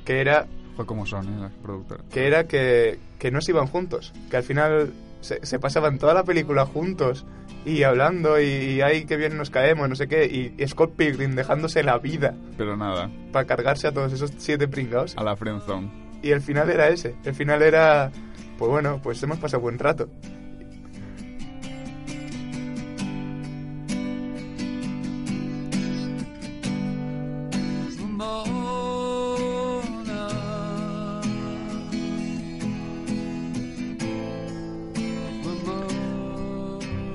que 0.06 0.20
era 0.20 0.46
Fue 0.75 0.86
como 0.86 1.06
son, 1.06 1.27
¿eh? 1.27 1.39
las 1.39 1.51
productoras. 1.53 2.06
que 2.12 2.27
era 2.27 2.46
que, 2.48 3.00
que 3.20 3.32
no 3.32 3.42
se 3.42 3.51
iban 3.51 3.68
juntos, 3.68 4.13
que 4.30 4.38
al 4.38 4.44
final 4.44 4.92
se, 5.22 5.46
se 5.46 5.60
pasaban 5.60 6.00
toda 6.00 6.13
la 6.13 6.24
película 6.24 6.65
juntos 6.65 7.25
y 7.65 7.84
hablando 7.84 8.42
y, 8.42 8.46
y 8.46 8.82
ay, 8.82 9.06
qué 9.06 9.15
bien 9.15 9.38
nos 9.38 9.50
caemos, 9.50 9.88
no 9.88 9.96
sé 9.96 10.08
qué, 10.08 10.25
y, 10.25 10.53
y 10.62 10.68
Scott 10.68 10.94
Pilgrim 10.96 11.36
dejándose 11.36 11.84
la 11.84 11.98
vida 11.98 12.36
Pero 12.58 12.75
nada, 12.75 13.10
para 13.32 13.46
cargarse 13.46 13.88
a 13.88 13.92
todos 13.94 14.12
esos 14.12 14.32
siete 14.38 14.68
pringados. 14.68 15.15
a 15.18 15.24
la 15.24 15.36
friendzone. 15.36 15.89
Y 16.22 16.32
el 16.32 16.42
final 16.42 16.70
era 16.70 16.88
ese, 16.89 17.15
el 17.24 17.36
final 17.36 17.62
era, 17.62 18.12
pues 18.58 18.70
bueno, 18.72 19.00
pues 19.03 19.22
hemos 19.24 19.38
pasado 19.39 19.62
buen 19.62 19.77
rato. 19.80 20.10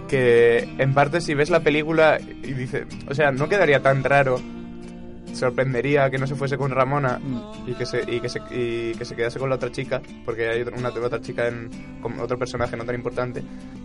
Que 0.08 0.68
en 0.78 0.94
parte 0.94 1.20
si 1.20 1.34
ves 1.34 1.50
la 1.50 1.60
película 1.60 2.18
y 2.20 2.52
dice, 2.54 2.86
o 3.08 3.14
sea, 3.14 3.30
no 3.30 3.48
quedaría 3.48 3.80
tan 3.82 4.02
raro, 4.02 4.40
sorprendería 5.34 6.10
que 6.10 6.18
no 6.18 6.26
se 6.26 6.34
fuese 6.34 6.56
con 6.56 6.70
Ramona 6.70 7.20
y 7.66 7.74
que 7.74 7.86
se 7.86 8.02
y 8.10 8.18
que 8.20 8.28
se 8.28 8.40
y 8.50 8.92
que 8.94 9.04
se 9.04 9.14
quedase 9.14 9.38
con 9.38 9.48
la 9.50 9.56
otra 9.56 9.70
chica, 9.70 10.00
porque 10.24 10.48
hay 10.48 10.62
otra- 10.62 10.76
una 10.76 10.88
otra 10.88 11.20
chica 11.20 11.46
en 11.48 11.68
como 12.02 12.22
otro 12.22 12.38
personaje 12.38 12.76
no 12.76 12.84
tan 12.84 12.94
importante. 12.94 13.42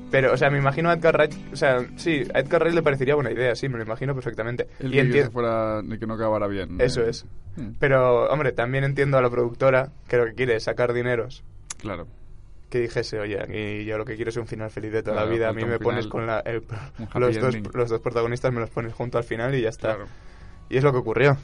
Pero, 0.10 0.32
o 0.34 0.38
sea, 0.38 0.50
me 0.51 0.60
imagino 0.60 0.89
a 0.89 0.94
Edgar 0.94 1.15
Wright, 1.15 1.34
o 1.51 1.56
sea, 1.56 1.86
sí, 1.96 2.22
a 2.34 2.39
Edgar 2.39 2.62
Wright 2.62 2.75
le 2.75 2.84
parecería 2.84 3.15
buena 3.15 3.32
idea, 3.32 3.56
sí, 3.56 3.68
me 3.68 3.77
lo 3.77 3.84
imagino 3.84 4.13
perfectamente. 4.13 4.68
El 4.80 4.94
y 4.94 5.00
entiendo 5.00 5.32
fuera, 5.32 5.82
que 6.00 6.06
no 6.06 6.13
acabara 6.13 6.48
bien. 6.48 6.80
eso 6.80 7.01
eh. 7.01 7.10
es. 7.10 7.25
Hmm, 7.56 7.72
Pero, 7.80 8.25
hombre, 8.30 8.51
también 8.51 8.84
entiendo 8.84 9.18
a 9.18 9.22
la 9.24 9.30
productora 9.32 9.89
que 10.08 10.18
lo 10.18 10.25
que 10.25 10.34
quiere 10.34 10.56
es 10.56 10.63
sacar 10.63 10.94
dineros. 10.94 11.44
Claro. 11.80 12.08
Que 12.74 12.80
dijese, 12.80 13.20
oye, 13.20 13.39
aquí 13.39 13.86
yo 13.86 14.00
lo 14.00 14.03
que 14.03 14.15
quiero 14.15 14.30
es 14.30 14.38
un 14.38 14.48
final 14.48 14.72
feliz 14.72 14.92
de 14.92 15.03
toda 15.03 15.18
Claro, 15.18 15.27
la 15.30 15.36
vida. 15.36 15.50
A 15.50 15.53
mí 15.53 15.63
me 15.63 15.77
pones 15.77 16.08
con 16.08 16.25
la, 16.25 16.39
el- 16.39 16.63
los, 17.13 17.39
dos, 17.39 17.56
los 17.72 17.89
dos 17.92 18.01
protagonistas, 18.01 18.51
me 18.51 18.62
los 18.62 18.72
pones 18.72 18.96
junto 18.96 19.20
al 19.20 19.24
final 19.24 19.53
y 19.53 19.62
ya 19.62 19.70
está. 19.70 19.89
Claro. 19.94 20.10
Y 20.70 20.77
es 20.77 20.84
lo 20.84 20.92
que 20.92 20.98
ocurrió. 20.98 21.38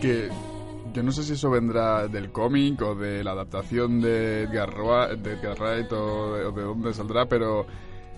Que 0.00 0.28
yo 0.92 1.02
no 1.02 1.12
sé 1.12 1.22
si 1.22 1.32
eso 1.34 1.50
vendrá 1.50 2.06
del 2.08 2.30
cómic 2.30 2.80
o 2.82 2.94
de 2.94 3.22
la 3.24 3.32
adaptación 3.32 4.00
de 4.00 4.42
Edgar, 4.44 4.72
Roa- 4.72 5.08
de 5.14 5.32
Edgar 5.34 5.58
Wright 5.60 5.92
o 5.92 6.34
de, 6.34 6.44
o 6.46 6.52
de 6.52 6.62
dónde 6.62 6.94
saldrá, 6.94 7.26
pero 7.26 7.66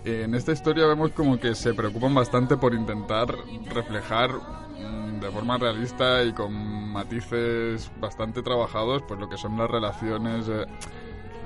en 0.03 0.35
esta 0.35 0.51
historia 0.51 0.85
vemos 0.85 1.11
como 1.11 1.39
que 1.39 1.55
se 1.55 1.73
preocupan 1.73 2.13
bastante 2.13 2.57
por 2.57 2.73
intentar 2.73 3.33
reflejar 3.73 4.29
mm, 4.33 5.19
de 5.19 5.31
forma 5.31 5.57
realista 5.57 6.21
y 6.23 6.31
con 6.33 6.53
matices 6.91 7.91
bastante 7.99 8.41
trabajados 8.43 9.01
pues 9.07 9.19
lo 9.19 9.27
que 9.27 9.37
son 9.37 9.57
las 9.57 9.69
relaciones 9.69 10.47
eh, 10.47 10.65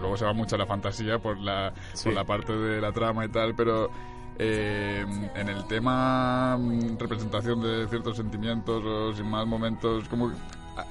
luego 0.02 0.18
se 0.18 0.26
va 0.26 0.34
mucho 0.34 0.56
a 0.56 0.60
la 0.60 0.66
fantasía 0.66 1.20
por 1.20 1.38
la, 1.40 1.74
Sí. 1.94 2.06
por 2.06 2.14
la 2.16 2.26
parte 2.26 2.52
de 2.54 2.82
la 2.82 2.92
trama 2.92 3.26
y 3.26 3.30
tal 3.30 3.56
pero 3.56 3.90
eh, 4.38 5.06
en 5.36 5.50
el 5.50 5.66
tema 5.68 6.58
mm, 6.58 6.98
representación 6.98 7.62
de 7.62 7.88
ciertos 7.88 8.18
sentimientos 8.18 8.84
o 8.86 9.14
sin 9.14 9.30
más 9.30 9.48
momentos 9.48 10.08
como 10.10 10.32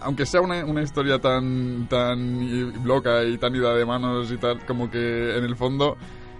aunque 0.00 0.26
sea 0.26 0.40
una, 0.40 0.64
una 0.64 0.82
historia 0.82 1.18
tan 1.18 1.88
tan 1.88 2.84
loca 2.86 3.24
y 3.24 3.38
tan 3.38 3.54
ida 3.54 3.74
de 3.74 3.84
manos 3.84 4.30
y 4.32 4.38
tal 4.38 4.64
como 4.66 4.90
que 4.90 5.36
en 5.36 5.44
el 5.44 5.56
fondo 5.56 5.96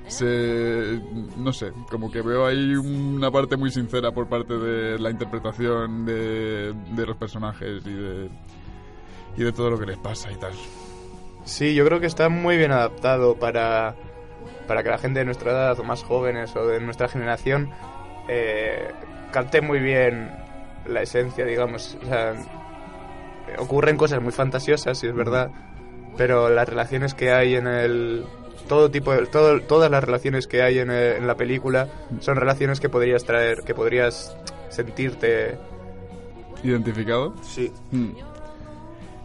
se 0.07 1.01
no 1.37 1.53
sé 1.53 1.73
como 1.91 2.11
que 2.11 2.23
veo 2.23 2.47
ahí 2.47 2.75
una 2.75 3.31
parte 3.31 3.57
muy 3.57 3.71
sincera 3.71 4.11
por 4.13 4.29
parte 4.29 4.55
de 4.55 4.99
la 4.99 5.11
interpretación 5.11 6.07
de, 6.07 6.73
de 6.73 7.07
los 7.07 7.17
personajes 7.17 7.87
y 7.87 7.93
de 7.93 8.31
y 9.37 9.43
de 9.45 9.53
todo 9.53 9.71
lo 9.71 9.79
que 9.79 9.87
les 9.87 9.99
pasa 9.99 10.33
y 10.33 10.37
tal 10.37 10.53
Sí, 11.49 11.75
yo 11.75 11.87
creo 11.87 11.99
que 11.99 12.07
está 12.07 12.29
muy 12.29 12.59
bien 12.59 12.73
adaptado 12.73 13.37
para, 13.37 13.95
para 14.67 14.83
que 14.83 14.91
la 14.91 14.99
gente 14.99 15.21
de 15.21 15.25
nuestra 15.25 15.53
edad 15.53 15.81
o 15.81 15.83
más 15.83 16.03
jóvenes 16.05 16.55
o 16.55 16.67
de 16.67 16.79
nuestra 16.79 17.09
generación 17.09 17.71
eh, 18.29 18.91
capte 19.33 19.63
muy 19.63 19.79
bien 19.79 20.31
la 20.87 21.01
esencia, 21.01 21.47
digamos. 21.47 21.97
O 22.03 22.05
sea, 22.05 22.35
ocurren 23.59 23.97
cosas 23.97 24.21
muy 24.23 24.33
fantasiosas, 24.33 24.99
sí 24.99 25.07
es 25.07 25.15
verdad, 25.15 25.51
pero 26.17 26.51
las 26.51 26.69
relaciones 26.69 27.15
que 27.15 27.33
hay 27.33 27.55
en 27.55 27.67
el 27.67 28.25
todo 28.69 28.91
tipo 28.91 29.13
de, 29.13 29.27
todo, 29.27 29.61
todas 29.63 29.91
las 29.91 30.05
relaciones 30.05 30.47
que 30.47 30.63
hay 30.63 30.79
en, 30.79 30.91
en 30.91 31.27
la 31.27 31.37
película 31.37 31.89
son 32.21 32.37
relaciones 32.37 32.81
que 32.81 32.89
podrías 32.89 33.25
traer, 33.25 33.63
que 33.65 33.75
podrías 33.75 34.37
sentirte. 34.69 35.59
identificado 36.63 37.35
Sí. 37.43 37.73
Mm. 37.91 38.11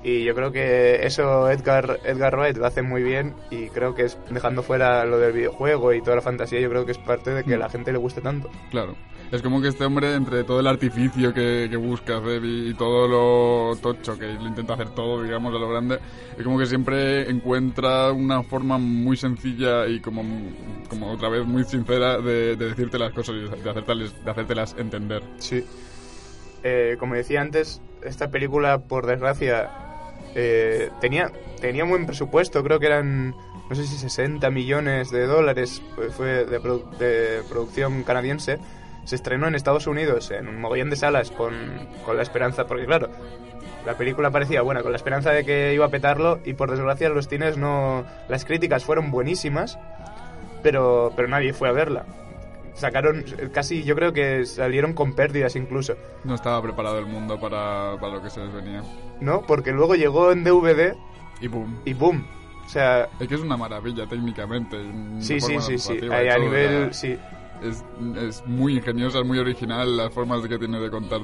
Y 0.04 0.26
yo 0.26 0.36
creo 0.36 0.52
que 0.52 1.06
eso 1.06 1.50
Edgar, 1.50 2.00
Edgar 2.04 2.36
Wright 2.36 2.58
lo 2.58 2.66
hace 2.66 2.82
muy 2.82 3.04
bien 3.04 3.34
y 3.50 3.68
creo 3.70 3.96
que 3.96 4.04
es 4.04 4.18
dejando 4.30 4.62
fuera 4.62 5.06
lo 5.06 5.18
del 5.18 5.32
videojuego 5.32 5.94
y 5.94 6.02
toda 6.02 6.18
la 6.18 6.22
fantasía, 6.22 6.60
yo 6.60 6.70
creo 6.70 6.86
que 6.86 6.92
es 6.92 6.98
parte 6.98 7.34
de 7.34 7.44
que 7.46 7.54
a 7.54 7.58
la 7.58 7.70
gente 7.70 7.94
le 7.94 7.98
guste 7.98 8.20
tanto. 8.20 8.50
Claro. 8.70 8.96
Es 9.34 9.42
como 9.42 9.60
que 9.60 9.70
este 9.70 9.84
hombre, 9.84 10.14
entre 10.14 10.44
todo 10.44 10.60
el 10.60 10.68
artificio 10.68 11.34
que, 11.34 11.68
busca 11.76 12.18
hacer 12.18 12.46
y, 12.46 12.72
todo 12.76 13.08
lo 13.08 13.76
tocho 13.78 14.16
que 14.16 14.28
le 14.28 14.44
intenta 14.44 14.76
hacer 14.76 14.90
todo, 14.90 15.24
digamos, 15.24 15.56
a 15.56 15.58
lo 15.58 15.68
grande, 15.70 15.98
es 16.38 16.44
como 16.44 16.60
que 16.60 16.68
siempre 16.68 17.28
encuentra 17.28 18.12
una 18.12 18.44
forma 18.44 18.78
muy 18.78 19.18
sencilla 19.18 19.88
y 19.88 20.02
como, 20.02 20.22
como 20.88 21.12
otra 21.12 21.30
vez 21.30 21.48
muy 21.48 21.64
sincera 21.64 22.20
de, 22.20 22.56
de 22.56 22.66
decirte 22.68 23.00
las 23.00 23.12
cosas 23.12 23.34
y 23.34 23.40
de 23.40 23.70
hacértelas, 23.72 24.24
de 24.24 24.30
hacértelas 24.30 24.76
entender. 24.78 25.24
Sí. 25.40 25.66
Eh, 26.62 26.96
como 27.00 27.16
decía 27.16 27.42
antes, 27.42 27.82
esta 28.04 28.30
película, 28.30 28.84
por 28.84 29.08
desgracia, 29.08 29.68
eh, 30.36 30.92
tenía, 31.02 31.32
tenía 31.60 31.86
buen 31.86 32.06
presupuesto, 32.06 32.64
creo 32.64 32.80
que 32.80 32.86
eran, 32.86 33.32
no 33.68 33.76
sé 33.76 33.84
si 33.88 33.98
60 33.98 34.48
millones 34.52 35.10
de 35.10 35.26
dólares, 35.26 35.82
fue 36.16 36.46
de, 36.46 36.60
de 37.00 37.42
producción 37.50 38.04
canadiense. 38.04 38.60
Se 39.06 39.16
estrenó 39.16 39.48
en 39.48 39.56
Estados 39.56 39.86
Unidos 39.88 40.32
en 40.32 40.48
un 40.48 40.60
mogollón 40.62 40.90
de 40.90 40.96
salas 40.96 41.32
con, 41.32 41.54
con 42.06 42.16
la 42.18 42.24
esperanza, 42.24 42.66
porque 42.68 42.86
claro, 42.86 43.10
la 43.86 43.96
película 43.98 44.32
parecía 44.32 44.62
buena, 44.62 44.82
con 44.82 44.92
la 44.92 44.98
esperanza 44.98 45.32
de 45.32 45.44
que 45.46 45.74
iba 45.74 45.86
a 45.86 45.90
petarlo 45.90 46.40
y 46.46 46.54
por 46.54 46.72
desgracia 46.72 47.10
los 47.10 47.28
cines 47.28 47.58
no... 47.58 48.06
Las 48.30 48.46
críticas 48.46 48.86
fueron 48.86 49.12
buenísimas, 49.12 49.78
pero, 50.62 51.12
pero 51.16 51.28
nadie 51.28 51.54
fue 51.54 51.70
a 51.70 51.74
verla. 51.74 52.06
Sacaron 52.76 53.24
casi, 53.54 53.84
yo 53.84 53.94
creo 53.96 54.14
que 54.14 54.46
salieron 54.46 54.94
con 54.94 55.14
pérdidas 55.14 55.56
incluso. 55.56 55.96
No 56.24 56.34
estaba 56.34 56.60
preparado 56.62 56.98
el 56.98 57.06
mundo 57.06 57.40
para, 57.40 57.98
para 58.00 58.14
lo 58.16 58.24
que 58.24 58.30
se 58.32 58.40
les 58.40 58.52
venía. 58.54 58.82
¿No? 59.20 59.42
Porque 59.42 59.72
luego 59.72 59.94
llegó 59.96 60.32
en 60.32 60.44
DVD 60.44 60.96
Y 61.40 61.48
boom. 61.50 61.80
y 61.86 61.94
boom. 61.94 62.26
O 62.66 62.70
sea, 62.70 63.10
Es 63.20 63.28
que 63.28 63.36
es 63.36 63.42
una 63.42 63.58
maravilla 63.58 64.08
técnicamente. 64.08 64.78
sí, 65.20 65.40
sí, 65.40 65.58
sí, 65.60 65.78
sí. 65.78 65.98
A, 66.10 66.36
todo, 66.36 66.40
nivel, 66.40 66.88
la- 66.88 66.94
sí. 66.94 67.20
Es, 67.64 67.84
es 68.18 68.46
muy 68.46 68.78
ingeniosa, 68.78 69.20
es 69.20 69.26
muy 69.26 69.40
original 69.40 69.98
las 69.98 70.14
formas 70.14 70.42
que 70.48 70.58
tiene 70.60 70.80
de 70.80 70.90
contar 70.90 71.22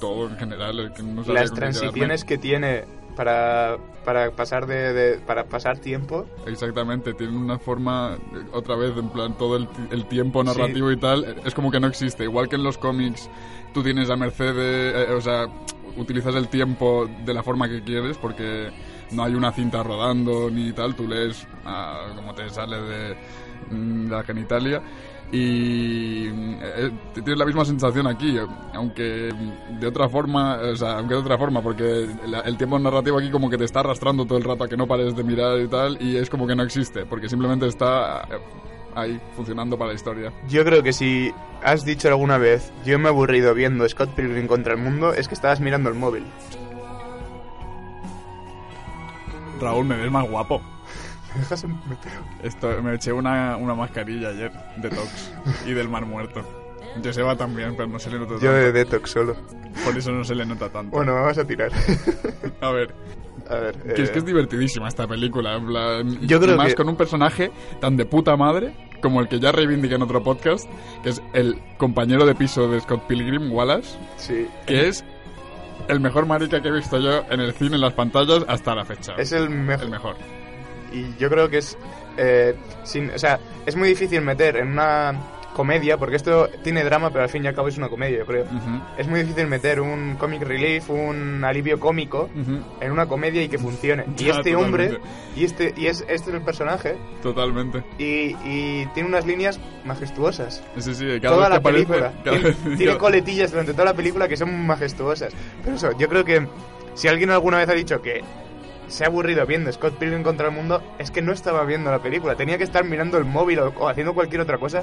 todo 0.00 0.28
en 0.28 0.36
general. 0.36 0.92
que 0.94 1.02
no 1.02 1.22
Las 1.32 1.52
transiciones 1.52 2.24
que 2.24 2.38
tiene 2.38 2.84
para, 3.16 3.76
para 4.04 4.30
pasar 4.30 4.66
de, 4.66 4.92
de- 4.92 5.18
para 5.18 5.44
pasar 5.44 5.78
tiempo. 5.78 6.26
Exactamente, 6.46 7.12
tiene 7.14 7.36
una 7.36 7.58
forma, 7.58 8.16
eh, 8.32 8.44
otra 8.52 8.76
vez, 8.76 8.96
en 8.96 9.08
plan, 9.10 9.36
todo 9.36 9.56
el, 9.56 9.68
el 9.90 10.06
tiempo 10.06 10.42
narrativo 10.44 10.90
y 10.90 10.96
tal, 10.96 11.24
eh, 11.24 11.34
es 11.44 11.54
como 11.54 11.70
que 11.70 11.80
no 11.80 11.86
existe. 11.88 12.24
Igual 12.24 12.48
que 12.48 12.56
en 12.56 12.62
los 12.62 12.78
cómics, 12.78 13.28
tú 13.74 13.82
tienes 13.82 14.08
a 14.10 14.16
merced 14.16 14.54
de, 14.54 15.02
eh, 15.04 15.12
o 15.12 15.20
sea, 15.20 15.46
utilizas 15.96 16.34
el 16.36 16.48
tiempo 16.48 17.08
de 17.24 17.34
la 17.34 17.42
forma 17.42 17.68
que 17.68 17.82
quieres 17.82 18.16
porque 18.16 18.70
no 19.10 19.24
hay 19.24 19.34
una 19.34 19.50
cinta 19.52 19.82
rodando 19.82 20.48
ni 20.48 20.72
tal, 20.72 20.94
tú 20.94 21.06
lees 21.08 21.46
ah, 21.66 22.12
como 22.14 22.32
te 22.32 22.48
sale 22.48 22.80
de, 22.80 23.16
la 23.70 24.22
genitalia 24.24 24.82
y 25.32 26.26
eh, 26.26 26.90
tienes 27.14 27.38
la 27.38 27.44
misma 27.46 27.64
sensación 27.64 28.06
aquí, 28.08 28.36
aunque 28.74 29.30
de 29.78 29.86
otra 29.86 30.08
forma, 30.08 30.56
o 30.56 30.74
sea, 30.74 30.98
aunque 30.98 31.14
de 31.14 31.20
otra 31.20 31.38
forma, 31.38 31.62
porque 31.62 32.08
la- 32.26 32.40
el 32.40 32.56
tiempo 32.56 32.78
narrativo 32.80 33.18
aquí 33.18 33.30
como 33.30 33.48
que 33.48 33.56
te 33.56 33.64
está 33.64 33.80
arrastrando 33.80 34.24
todo 34.26 34.38
el 34.38 34.44
rato 34.44 34.64
a 34.64 34.68
que 34.68 34.76
no 34.76 34.88
pares 34.88 35.14
de 35.14 35.22
mirar 35.22 35.60
y 35.60 35.68
tal, 35.68 35.98
y 36.00 36.16
es 36.16 36.28
como 36.28 36.46
que 36.48 36.56
no 36.56 36.64
existe, 36.64 37.06
porque 37.06 37.28
simplemente 37.28 37.68
está 37.68 38.22
eh, 38.22 38.38
ahí 38.96 39.20
funcionando 39.36 39.78
para 39.78 39.90
la 39.90 39.94
historia. 39.94 40.32
Yo 40.48 40.64
creo 40.64 40.82
que 40.82 40.92
si 40.92 41.30
has 41.62 41.84
dicho 41.84 42.08
alguna 42.08 42.36
vez, 42.36 42.72
yo 42.84 42.98
me 42.98 43.04
he 43.04 43.08
aburrido 43.08 43.54
viendo 43.54 43.88
Scott 43.88 44.10
Pilgrim 44.16 44.48
contra 44.48 44.72
el 44.74 44.80
mundo, 44.80 45.14
es 45.14 45.28
que 45.28 45.34
estabas 45.34 45.60
mirando 45.60 45.90
el 45.90 45.94
móvil. 45.94 46.24
Raúl, 49.60 49.84
me 49.84 49.96
ves 49.96 50.10
más 50.10 50.28
guapo. 50.28 50.60
¿Me 51.34 51.40
dejas 51.40 51.64
en- 51.64 51.78
Esto, 52.42 52.82
me 52.82 52.94
eché 52.94 53.12
una, 53.12 53.56
una 53.56 53.74
mascarilla 53.74 54.28
ayer 54.30 54.50
de 54.76 54.88
Tox 54.90 55.32
y 55.66 55.72
del 55.72 55.88
Mar 55.88 56.04
Muerto. 56.06 56.42
Joseba 57.04 57.36
también, 57.36 57.74
pero 57.76 57.88
no 57.88 57.98
se 58.00 58.10
le 58.10 58.18
nota 58.18 58.30
tanto. 58.32 58.44
Yo 58.44 58.52
de 58.52 58.72
detox 58.72 59.10
solo. 59.10 59.36
Por 59.84 59.96
eso 59.96 60.10
no 60.10 60.24
se 60.24 60.34
le 60.34 60.44
nota 60.44 60.68
tanto. 60.70 60.96
Bueno, 60.96 61.14
vamos 61.14 61.38
a 61.38 61.46
tirar. 61.46 61.70
A 62.60 62.70
ver, 62.72 62.92
a 63.48 63.54
ver. 63.54 63.76
que 63.94 64.02
es 64.02 64.08
eh, 64.08 64.12
que 64.12 64.18
es 64.18 64.24
divertidísima 64.24 64.88
esta 64.88 65.06
película. 65.06 65.58
Yo 66.22 66.40
creo 66.40 66.54
y 66.54 66.58
más 66.58 66.68
que- 66.68 66.74
con 66.74 66.88
un 66.88 66.96
personaje 66.96 67.50
tan 67.80 67.96
de 67.96 68.04
puta 68.06 68.36
madre 68.36 68.74
como 69.00 69.20
el 69.20 69.28
que 69.28 69.38
ya 69.40 69.50
reivindiqué 69.52 69.94
en 69.94 70.02
otro 70.02 70.22
podcast, 70.22 70.68
que 71.02 71.10
es 71.10 71.22
el 71.32 71.58
compañero 71.78 72.26
de 72.26 72.34
piso 72.34 72.68
de 72.68 72.80
Scott 72.80 73.06
Pilgrim, 73.06 73.50
Wallace, 73.52 73.96
Sí. 74.16 74.46
que 74.66 74.88
es 74.88 75.04
el 75.88 76.00
mejor 76.00 76.26
marica 76.26 76.60
que 76.60 76.68
he 76.68 76.72
visto 76.72 76.98
yo 76.98 77.22
en 77.30 77.40
el 77.40 77.54
cine, 77.54 77.76
en 77.76 77.80
las 77.80 77.94
pantallas, 77.94 78.44
hasta 78.48 78.74
la 78.74 78.84
fecha. 78.84 79.14
Es 79.16 79.32
el 79.32 79.44
el 79.44 79.90
mejor. 79.90 80.16
Y 80.92 81.14
yo 81.18 81.28
creo 81.30 81.48
que 81.48 81.58
es. 81.58 81.76
eh, 82.16 82.54
sin, 82.84 83.10
o 83.10 83.18
sea, 83.18 83.38
es 83.66 83.76
muy 83.76 83.88
difícil 83.88 84.20
meter 84.22 84.56
en 84.56 84.68
una 84.68 85.12
comedia, 85.54 85.96
porque 85.98 86.14
esto 86.16 86.48
tiene 86.62 86.84
drama, 86.84 87.10
pero 87.10 87.24
al 87.24 87.28
fin 87.28 87.44
y 87.44 87.48
al 87.48 87.54
cabo 87.54 87.68
es 87.68 87.76
una 87.76 87.88
comedia, 87.88 88.18
yo 88.18 88.24
creo. 88.26 88.44
Ujú, 88.44 88.80
Es 88.96 89.08
muy 89.08 89.20
difícil 89.20 89.46
meter 89.48 89.80
un 89.80 90.14
comic 90.16 90.42
relief, 90.42 90.88
un 90.90 91.42
alivio 91.44 91.78
cómico 91.80 92.30
en 92.80 92.92
una 92.92 93.06
comedia 93.06 93.42
y 93.42 93.48
que 93.48 93.58
funcione. 93.58 94.04
Y 94.16 94.24
Ya, 94.24 94.34
este 94.34 94.54
hombre, 94.54 94.98
y 95.36 95.44
este 95.44 95.74
y 95.76 95.86
es 95.86 96.04
este 96.08 96.30
es 96.30 96.36
el 96.36 96.42
personaje 96.42 96.96
Totalmente. 97.22 97.82
y, 97.98 98.36
y 98.44 98.86
tiene 98.94 99.08
unas 99.08 99.26
líneas 99.26 99.58
majestuosas. 99.84 100.62
Sí, 100.78 100.94
sí, 100.94 101.04
cada 101.20 101.34
toda 101.34 101.48
vez 101.48 101.50
la 101.50 101.50
que 101.50 101.56
aparece- 101.56 101.72
película. 101.86 102.12
cada 102.24 102.36
Tiene, 102.38 102.56
vez- 102.66 102.78
tiene 102.78 102.96
coletillas 102.96 103.50
durante 103.50 103.72
toda 103.72 103.84
la 103.86 103.94
película 103.94 104.28
que 104.28 104.36
son 104.36 104.66
majestuosas. 104.66 105.32
Pero 105.64 105.76
eso, 105.76 105.90
yo 105.98 106.08
creo 106.08 106.24
que 106.24 106.46
si 106.94 107.08
alguien 107.08 107.30
alguna 107.30 107.58
vez 107.58 107.68
ha 107.68 107.74
dicho 107.74 108.00
que 108.00 108.22
se 108.90 109.04
ha 109.04 109.06
aburrido 109.08 109.46
viendo 109.46 109.72
Scott 109.72 109.96
Pilgrim 109.98 110.22
contra 110.22 110.48
el 110.48 110.54
mundo, 110.54 110.82
es 110.98 111.10
que 111.10 111.22
no 111.22 111.32
estaba 111.32 111.64
viendo 111.64 111.90
la 111.90 112.00
película. 112.02 112.34
Tenía 112.34 112.58
que 112.58 112.64
estar 112.64 112.84
mirando 112.84 113.16
el 113.18 113.24
móvil 113.24 113.60
o, 113.60 113.68
o 113.78 113.88
haciendo 113.88 114.12
cualquier 114.14 114.40
otra 114.42 114.58
cosa. 114.58 114.82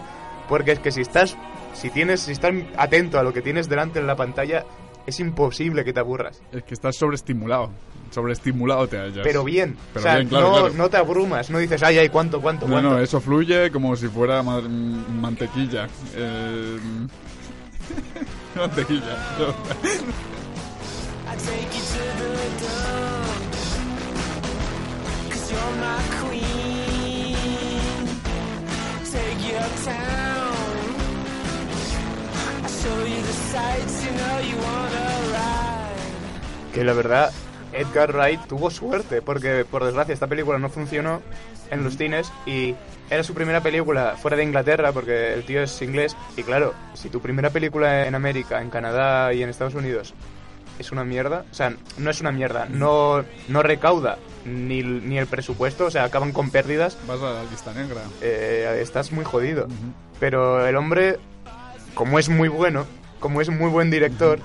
Porque 0.50 0.72
es 0.72 0.80
que 0.80 0.92
si 0.92 1.02
estás, 1.02 1.38
si 1.74 1.90
tienes, 1.90 2.22
si 2.22 2.32
estás 2.32 2.54
atento 2.78 3.20
a 3.20 3.24
lo 3.24 3.34
que 3.34 3.42
tienes 3.42 3.68
delante 3.68 4.00
en 4.00 4.08
la 4.08 4.16
pantalla, 4.16 4.64
es 5.06 5.20
imposible 5.20 5.84
que 5.84 5.92
te 5.94 6.00
aburras. 6.00 6.42
Es 6.52 6.64
que 6.64 6.74
estás 6.74 6.96
sobreestimulado. 6.96 7.70
Sobreestimulado 8.12 8.88
te 8.88 8.98
hallas. 8.98 9.20
Pero 9.24 9.44
bien. 9.44 9.76
Pero 9.94 10.00
o 10.00 10.04
sea, 10.04 10.16
bien, 10.16 10.30
claro, 10.30 10.48
no, 10.48 10.54
claro. 10.60 10.74
no 10.76 10.90
te 10.90 10.96
abrumas, 10.98 11.50
no 11.50 11.58
dices, 11.60 11.84
ay, 11.84 11.98
ay, 11.98 12.08
cuánto, 12.08 12.40
cuánto, 12.40 12.66
No, 12.66 12.74
cuánto. 12.76 12.90
no, 12.92 13.00
eso 13.00 13.20
fluye 13.20 13.70
como 13.72 13.94
si 13.98 14.08
fuera 14.08 14.42
ma- 14.42 14.62
mantequilla. 14.62 15.88
Eh, 16.16 16.78
mantequilla. 18.56 19.18
Que 36.74 36.84
la 36.84 36.94
verdad, 36.94 37.32
Edgar 37.72 38.12
Wright 38.14 38.42
tuvo 38.48 38.70
suerte, 38.70 39.22
porque 39.22 39.64
por 39.64 39.86
desgracia 39.86 40.14
esta 40.14 40.28
película 40.28 40.60
no 40.60 40.70
funcionó 40.70 41.22
en 41.72 41.84
los 41.84 41.98
cines 41.98 42.32
y 42.46 42.76
era 43.10 43.24
su 43.24 43.34
primera 43.34 43.62
película 43.62 44.16
fuera 44.22 44.36
de 44.36 44.44
Inglaterra, 44.44 44.92
porque 44.92 45.34
el 45.34 45.46
tío 45.46 45.64
es 45.64 45.82
inglés. 45.82 46.18
Y 46.36 46.44
claro, 46.44 46.74
si 46.94 47.10
tu 47.10 47.22
primera 47.22 47.52
película 47.52 48.06
en 48.06 48.16
América, 48.16 48.62
en 48.62 48.70
Canadá 48.70 49.34
y 49.34 49.44
en 49.44 49.50
Estados 49.50 49.76
Unidos 49.76 50.14
es 50.80 50.92
una 50.92 51.04
mierda, 51.04 51.46
o 51.52 51.54
sea, 51.54 51.74
no 51.98 52.10
es 52.10 52.22
una 52.22 52.32
mierda, 52.32 52.68
no, 52.70 53.24
no 53.48 53.64
recauda 53.64 54.18
ni, 54.46 54.82
ni 54.84 55.18
el 55.18 55.28
presupuesto, 55.28 55.86
o 55.86 55.92
sea, 55.92 56.04
acaban 56.06 56.32
con 56.32 56.50
pérdidas, 56.52 56.98
Vas 57.08 57.22
a 57.22 57.32
la 57.34 57.44
lista 57.44 57.74
negra. 57.74 58.02
eh, 58.22 58.80
estás 58.82 59.12
muy 59.12 59.26
jodido. 59.26 59.68
Pero 60.20 60.66
el 60.66 60.76
hombre, 60.76 61.18
como 61.94 62.20
es 62.20 62.30
muy 62.30 62.48
bueno, 62.50 62.86
como 63.20 63.42
es 63.42 63.50
muy 63.50 63.70
buen 63.70 63.90
director, 63.92 64.40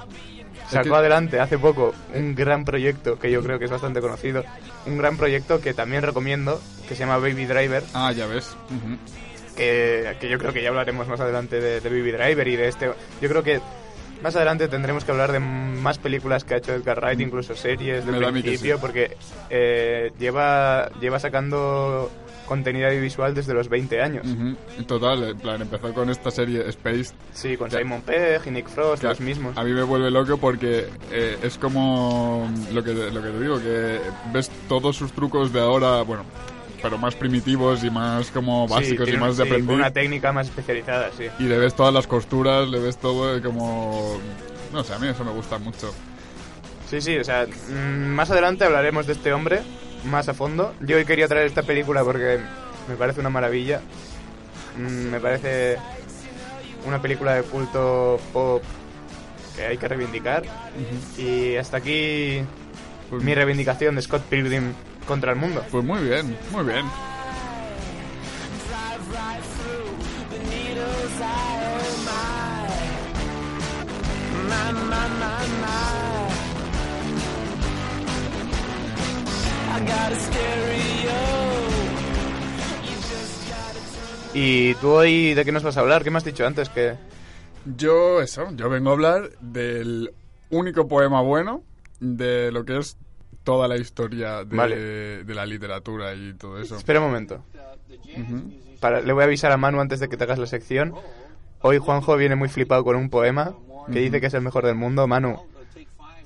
sacó 0.69 0.91
que- 0.91 0.97
adelante 0.97 1.41
hace 1.41 1.59
poco 1.59 1.95
un 2.15 2.35
gran 2.35 2.65
proyecto 2.65 3.19
que 3.19 3.31
yo 3.31 3.43
creo 3.43 3.59
que 3.59 3.67
es 3.67 3.71
bastante 3.71 4.01
conocido. 4.01 4.43
Un 4.87 4.99
gran 4.99 5.17
proyecto 5.17 5.61
que 5.61 5.75
también 5.75 6.03
recomiendo, 6.03 6.61
que 6.89 6.95
se 6.95 7.01
llama 7.01 7.19
Baby 7.19 7.47
Driver, 7.47 7.85
Ah, 7.95 8.13
ya 8.13 8.27
ves. 8.27 8.57
Que, 9.57 10.17
que 10.19 10.29
yo 10.31 10.39
creo 10.39 10.53
que 10.53 10.63
ya 10.63 10.71
hablaremos 10.71 11.07
más 11.09 11.21
adelante 11.21 11.61
de, 11.61 11.81
de 11.81 11.89
Baby 11.91 12.11
Driver 12.13 12.49
y 12.49 12.57
de 12.57 12.69
este. 12.69 12.91
Yo 13.21 13.29
creo 13.29 13.43
que 13.43 13.61
más 14.23 14.37
adelante 14.37 14.69
tendremos 14.69 15.05
que 15.05 15.11
hablar 15.11 15.33
de 15.33 15.41
más 15.41 15.99
películas 15.99 16.45
que 16.45 16.55
ha 16.55 16.57
hecho 16.59 16.73
Edgar 16.73 17.01
Wright, 17.01 17.21
incluso 17.21 17.55
series 17.57 18.07
del 18.07 18.25
principio, 18.31 18.77
sí. 18.77 18.81
porque 18.81 19.17
eh, 19.51 20.13
lleva, 20.19 20.91
lleva 21.01 21.19
sacando 21.19 22.11
contenido 22.47 22.89
audiovisual 22.89 23.35
desde 23.35 23.55
los 23.55 23.69
20 23.69 24.03
años. 24.03 24.27
En 24.27 24.85
Total, 24.87 25.23
en 25.23 25.39
plan, 25.39 25.63
empezó 25.63 25.93
con 25.95 26.11
esta 26.11 26.31
serie 26.31 26.69
Space. 26.69 27.15
Sí, 27.33 27.57
con. 27.57 27.71
Simon 27.71 28.03
Pegg 28.03 28.47
y 28.47 28.51
Nick 28.51 28.69
Frost, 28.69 29.03
los 29.03 29.21
mismos. 29.21 29.57
A 29.57 29.65
mí 29.65 29.73
me 29.73 29.83
vuelve 29.83 30.11
loco 30.11 30.37
porque 30.37 30.87
eh, 31.11 31.39
es 31.43 31.59
como 31.59 32.51
lo 32.73 32.85
que, 32.85 32.93
lo 32.93 33.23
que 33.23 33.29
te 33.29 33.41
digo, 33.41 33.59
que 33.59 34.01
ves 34.33 34.51
todos 34.69 34.97
sus 34.97 35.13
trucos 35.13 35.53
de 35.53 35.61
ahora, 35.61 36.03
bueno, 36.03 36.25
pero 36.83 36.99
más 36.99 37.15
primitivos 37.15 37.85
y 37.85 37.91
más 37.91 38.31
como 38.31 38.67
Sí, 38.69 38.75
básicos 38.75 39.09
y 39.09 39.17
más 39.17 39.37
de 39.37 39.45
sí, 39.45 39.49
con 39.49 39.57
aprendiz. 39.61 39.77
una 39.77 39.91
técnica 39.91 40.33
más 40.33 40.49
especializada, 40.49 41.11
sí. 41.17 41.25
Y 41.39 41.45
le 41.45 41.57
ves 41.59 41.75
todas 41.75 41.95
las 41.95 42.07
costuras, 42.07 42.69
le 42.69 42.79
ves 42.81 42.97
todo 42.99 43.41
como... 43.43 44.19
No 44.73 44.83
sé, 44.83 44.95
a 44.95 44.99
mí 44.99 45.07
eso 45.09 45.25
me 45.25 45.31
gusta 45.33 45.59
mucho. 45.59 45.93
Sí, 46.91 47.01
sí, 47.01 47.17
o 47.17 47.25
sea, 47.25 47.47
mm, 47.47 48.07
más 48.09 48.31
adelante 48.31 48.65
hablaremos 48.65 49.07
de 49.07 49.13
este 49.15 49.33
hombre 49.33 49.61
más 50.05 50.29
a 50.29 50.35
fondo. 50.35 50.75
Yo 50.81 50.97
hoy 50.97 51.05
quería 51.05 51.29
traer 51.29 51.47
esta 51.47 51.63
película 51.63 52.03
porque 52.05 52.41
me 52.89 52.97
parece 52.97 53.21
una 53.21 53.31
maravilla. 53.31 53.81
Mm, 54.77 55.11
me 55.11 55.21
parece 55.21 55.77
una 56.87 57.01
película 57.01 57.35
de 57.35 57.43
culto 57.45 58.19
pop 58.33 58.63
que 59.57 59.65
hay 59.67 59.77
que 59.79 59.87
reivindicar. 59.89 60.43
Y 61.19 61.57
hasta 61.57 61.77
aquí 61.77 62.43
Pues, 63.11 63.23
mi 63.23 63.35
reivindicación 63.35 63.95
de 63.95 64.03
Scott 64.03 64.23
Pilgrim 64.23 64.73
contra 65.07 65.33
el 65.33 65.39
mundo. 65.39 65.65
pues 65.71 65.85
muy 65.85 66.03
bien, 66.03 66.37
muy 66.51 66.65
bien. 66.65 66.87
¿Y 84.35 84.75
tú 84.77 84.91
hoy 84.91 85.35
de 85.35 85.45
qué 85.45 85.53
nos 85.53 85.63
vas 85.63 85.77
a 85.77 85.81
hablar? 85.81 86.03
¿Qué 86.03 86.11
me 86.11 86.19
has 86.19 86.25
dicho 86.25 86.47
antes? 86.47 86.69
Que 86.71 86.95
Yo, 87.77 88.23
eso, 88.23 88.49
yo 88.55 88.71
vengo 88.71 88.91
a 88.91 88.93
hablar 88.95 89.31
del 89.41 90.13
único 90.51 90.89
poema 90.89 91.21
bueno 91.21 91.63
de 92.01 92.51
lo 92.51 92.65
que 92.65 92.79
es 92.79 92.97
toda 93.45 93.69
la 93.69 93.77
historia 93.77 94.45
de, 94.45 94.57
Vale. 94.57 94.77
de 95.25 95.35
la 95.35 95.47
literatura 95.47 96.15
y 96.15 96.35
todo 96.35 96.61
eso. 96.61 96.77
Espera 96.77 97.01
un 97.01 97.07
momento. 97.07 97.45
Ujú. 98.17 98.53
Para, 98.81 99.01
le 99.01 99.13
voy 99.13 99.23
a 99.23 99.27
avisar 99.27 99.53
a 99.53 99.57
Manu 99.57 99.81
antes 99.81 100.01
de 100.01 100.09
que 100.09 100.17
te 100.17 100.25
hagas 100.25 100.39
la 100.39 100.47
sección. 100.47 100.95
Hoy 101.61 101.79
Juanjo 101.79 102.17
viene 102.17 102.35
muy 102.35 102.49
flipado 102.49 102.83
con 102.85 102.97
un 102.97 103.11
poema 103.11 103.55
que 103.93 104.01
dice 104.01 104.21
que 104.21 104.27
es 104.27 104.35
el 104.35 104.43
mejor 104.43 104.67
del 104.67 104.75
mundo. 104.75 105.07
Manu, 105.07 105.39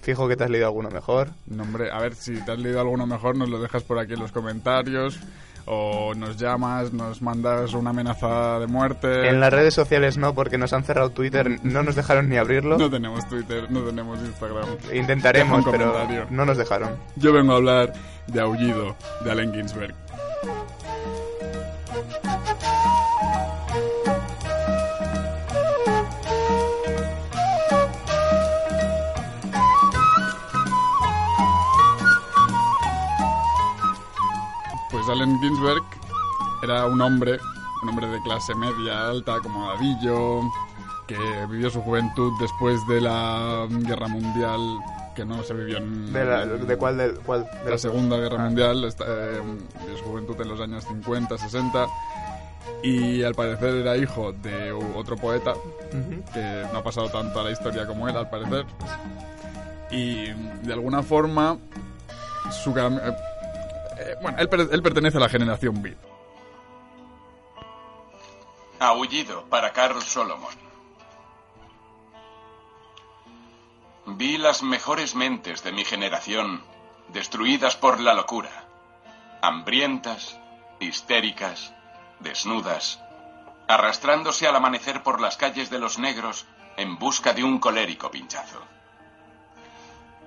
fijo 0.01 0.29
que 0.29 0.37
te 0.37 0.45
has 0.45 0.51
leído 0.51 0.67
alguno 0.67 0.91
mejor. 0.91 1.29
No, 1.47 1.63
hombre, 1.65 1.91
a 1.91 1.99
ver, 2.01 2.15
si 2.15 2.41
te 2.45 2.53
has 2.53 2.59
leído 2.59 2.81
alguno 2.81 3.07
mejor, 3.07 3.37
nos 3.37 3.49
lo 3.49 3.61
dejas 3.61 3.83
por 3.83 3.99
aquí 3.99 4.15
en 4.15 4.21
los 4.21 4.33
comentarios. 4.33 5.21
O 5.67 6.15
nos 6.15 6.37
llamas, 6.37 6.93
nos 6.93 7.21
mandas 7.21 7.75
una 7.75 7.91
amenaza 7.91 8.61
de 8.61 8.69
muerte. 8.69 9.29
En 9.29 9.41
las 9.41 9.53
redes 9.53 9.75
sociales 9.75 10.17
no, 10.17 10.33
porque 10.33 10.59
nos 10.59 10.73
han 10.73 10.85
cerrado 10.85 11.11
Twitter, 11.11 11.59
no 11.65 11.83
nos 11.83 11.97
dejaron 11.97 12.29
ni 12.29 12.37
abrirlo. 12.37 12.79
No 12.79 12.89
tenemos 12.89 13.29
Twitter, 13.29 13.71
no 13.71 13.83
tenemos 13.83 14.21
Instagram. 14.21 14.67
Intentaremos, 14.93 15.65
pero 15.69 16.07
no 16.31 16.45
nos 16.45 16.57
dejaron. 16.57 16.91
Yo 17.17 17.33
vengo 17.33 17.53
a 17.53 17.57
hablar 17.57 17.93
de 18.29 18.41
Aullido, 18.41 18.95
de 19.25 19.31
Allen 19.31 19.53
Ginsberg. 19.53 19.95
Allen 35.17 35.41
Ginsberg 35.41 35.83
era 36.63 36.85
un 36.87 37.01
hombre, 37.01 37.39
un 37.83 37.89
hombre 37.89 38.07
de 38.07 38.21
clase 38.23 38.55
media 38.55 39.09
alta, 39.09 39.37
acomodadillo, 39.37 40.43
que 41.07 41.17
vivió 41.49 41.71
su 41.71 41.81
juventud 41.81 42.33
después 42.39 42.87
de 42.87 43.01
la 43.01 43.67
guerra 43.71 44.09
mundial, 44.09 44.61
que 45.15 45.25
no 45.25 45.43
se 45.43 45.55
vivió 45.55 45.79
en... 45.79 46.13
¿De, 46.13 46.23
la- 46.23 46.45
de 46.45 46.77
cuál? 46.77 46.99
Del, 46.99 47.15
cuál 47.21 47.49
de 47.65 47.71
la 47.71 47.79
Segunda 47.79 48.19
Guerra 48.19 48.37
Ah. 48.41 48.45
Mundial, 48.45 48.85
esta- 48.85 49.05
eh, 49.09 49.41
de 49.87 49.97
su 49.97 50.05
juventud 50.05 50.39
en 50.39 50.49
los 50.49 50.61
años 50.61 50.85
50, 50.85 51.39
60, 51.39 51.87
y 52.83 53.23
al 53.23 53.35
parecer 53.35 53.75
era 53.77 53.97
hijo 53.97 54.33
de 54.33 54.71
otro 54.73 55.17
poeta 55.17 55.55
que 56.35 56.67
no 56.75 56.81
ha 56.81 56.83
pasado 56.85 57.09
tanto 57.09 57.41
a 57.41 57.45
la 57.45 57.53
historia 57.53 57.87
como 57.87 58.07
él, 58.07 58.15
al 58.19 58.29
parecer, 58.29 58.67
y 59.91 60.27
de 60.67 60.73
alguna 60.75 61.03
forma 61.03 61.57
su 62.63 62.75
cam- 62.75 63.01
eh, 63.99 64.17
bueno, 64.21 64.39
él, 64.39 64.49
él 64.73 64.83
pertenece 64.83 65.17
a 65.19 65.21
la 65.21 65.29
generación 65.29 65.83
beat. 65.83 65.99
Aullido 68.79 69.45
para 69.49 69.73
Carl 69.73 70.03
Solomon. 70.03 70.55
Vi 74.07 74.39
las 74.39 74.63
mejores 74.63 75.15
mentes 75.15 75.65
de 75.65 75.73
mi 75.73 75.85
generación 75.85 76.63
destruidas 77.09 77.77
por 77.77 78.01
la 78.01 78.15
locura, 78.15 78.51
hambrientas, 79.43 80.39
histéricas, 80.81 81.73
desnudas, 82.21 83.01
arrastrándose 83.69 84.47
al 84.47 84.57
amanecer 84.57 85.03
por 85.03 85.21
las 85.21 85.37
calles 85.37 85.71
de 85.71 85.79
los 85.79 85.99
negros 85.99 86.47
en 86.77 86.99
busca 86.99 87.33
de 87.33 87.45
un 87.45 87.59
colérico 87.59 88.11
pinchazo. 88.11 88.63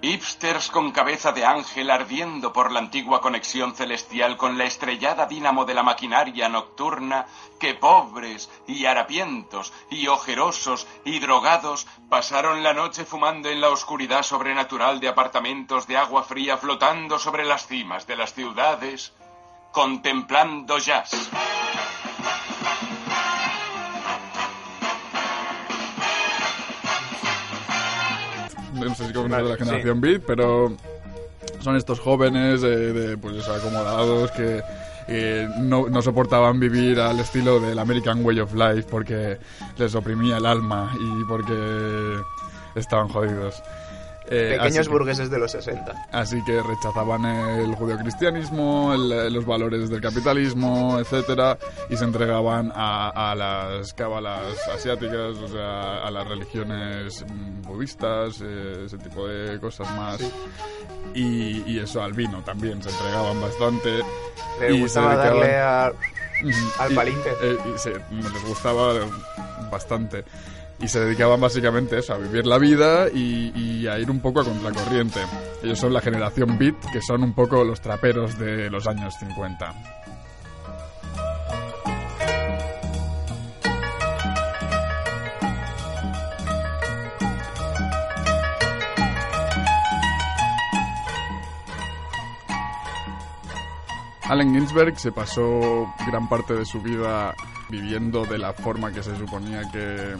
Hipsters 0.01 0.69
con 0.69 0.91
cabeza 0.91 1.33
de 1.33 1.45
ángel 1.45 1.91
ardiendo 1.91 2.53
por 2.53 2.71
la 2.71 2.79
antigua 2.79 3.19
conexión 3.19 3.75
celestial 3.75 4.37
con 4.37 4.57
la 4.57 4.63
estrellada 4.63 5.25
dínamo 5.25 5.65
de 5.65 5.73
la 5.73 5.83
maquinaria 5.83 6.47
nocturna 6.47 7.25
que 7.59 7.73
pobres 7.73 8.49
y 8.65 8.85
harapientos 8.85 9.73
y 9.89 10.07
ojerosos 10.07 10.87
y 11.03 11.19
drogados 11.19 11.85
pasaron 12.07 12.63
la 12.63 12.73
noche 12.73 13.03
fumando 13.03 13.49
en 13.49 13.59
la 13.59 13.69
oscuridad 13.69 14.23
sobrenatural 14.23 15.01
de 15.01 15.09
apartamentos 15.09 15.85
de 15.85 15.97
agua 15.97 16.23
fría 16.23 16.57
flotando 16.57 17.19
sobre 17.19 17.43
las 17.43 17.67
cimas 17.67 18.07
de 18.07 18.15
las 18.15 18.33
ciudades, 18.33 19.13
contemplando 19.73 20.77
jazz. 20.77 21.29
No 28.87 28.95
sé 28.95 29.07
si 29.07 29.13
Vale, 29.13 29.43
de 29.43 29.49
la 29.49 29.55
sí. 29.55 29.63
generación 29.63 30.01
beat, 30.01 30.21
pero 30.25 30.73
son 31.59 31.75
estos 31.75 31.99
jóvenes 31.99 32.63
eh, 32.63 32.67
de, 32.67 33.17
pues 33.17 33.35
eso, 33.37 33.53
acomodados 33.53 34.31
que 34.31 34.61
eh, 35.07 35.47
no, 35.59 35.89
no 35.89 36.01
soportaban 36.01 36.59
vivir 36.59 36.99
al 36.99 37.19
estilo 37.19 37.59
del 37.59 37.79
American 37.79 38.23
Way 38.23 38.39
of 38.41 38.53
Life 38.53 38.83
porque 38.89 39.37
les 39.77 39.95
oprimía 39.95 40.37
el 40.37 40.45
alma 40.45 40.93
y 40.99 41.23
porque 41.25 41.53
estaban 42.75 43.07
jodidos. 43.09 43.61
Eh, 44.31 44.57
Pequeños 44.59 44.87
que- 44.87 44.93
burgueses 44.93 45.29
de 45.31 45.39
los 45.39 45.51
60. 45.51 46.07
Así 46.11 46.43
que 46.45 46.61
rechazaban 46.61 47.25
el 47.25 47.73
judeocristianismo, 47.75 48.93
el- 48.93 49.33
los 49.33 49.45
valores 49.45 49.89
del 49.89 50.01
capitalismo, 50.01 50.99
etcétera, 50.99 51.57
y 51.89 51.97
se 51.97 52.03
entregaban 52.03 52.71
a, 52.75 53.31
a 53.31 53.35
las 53.35 53.93
cábalas 53.93 54.41
asiáticas, 54.73 55.35
o 55.37 55.47
sea, 55.47 56.03
a 56.05 56.11
las 56.11 56.27
religiones 56.27 57.25
mm, 57.27 57.61
budistas, 57.63 58.39
eh, 58.43 58.83
ese 58.85 58.97
tipo 58.99 59.27
de 59.27 59.59
cosas 59.59 59.89
más. 59.95 60.19
Y, 61.15 61.63
y 61.65 61.79
eso, 61.79 62.03
al 62.03 62.13
vino 62.13 62.43
también, 62.43 62.81
se 62.83 62.89
entregaban 62.89 63.41
bastante. 63.41 63.89
Le 64.59 64.71
y 64.71 64.75
se 64.75 64.81
gustaba 64.81 65.15
dedicaban- 65.15 65.39
darle 65.39 65.57
a... 65.57 65.85
Al 66.79 66.95
palinque. 66.95 67.29
eh, 67.41 67.57
se- 67.77 67.93
les 68.11 68.45
gustaba 68.47 68.93
bastante. 69.71 70.23
Y 70.81 70.87
se 70.87 70.99
dedicaban 70.99 71.41
básicamente 71.41 71.97
eso, 71.97 72.13
a 72.13 72.17
vivir 72.17 72.45
la 72.45 72.57
vida 72.57 73.09
y, 73.09 73.51
y 73.55 73.87
a 73.87 73.99
ir 73.99 74.09
un 74.09 74.21
poco 74.21 74.41
a 74.41 74.45
contracorriente. 74.45 75.19
Ellos 75.61 75.77
son 75.77 75.93
la 75.93 76.01
generación 76.01 76.57
beat, 76.57 76.75
que 76.91 77.01
son 77.01 77.23
un 77.23 77.33
poco 77.33 77.63
los 77.63 77.81
traperos 77.81 78.39
de 78.39 78.69
los 78.69 78.87
años 78.87 79.13
50. 79.19 79.99
Allen 94.29 94.53
Ginsberg 94.53 94.99
se 94.99 95.11
pasó 95.11 95.91
gran 96.05 96.29
parte 96.29 96.53
de 96.53 96.63
su 96.63 96.79
vida 96.79 97.33
viviendo 97.67 98.25
de 98.25 98.37
la 98.37 98.53
forma 98.53 98.91
que 98.91 99.01
se 99.01 99.17
suponía 99.17 99.63
que, 99.71 100.15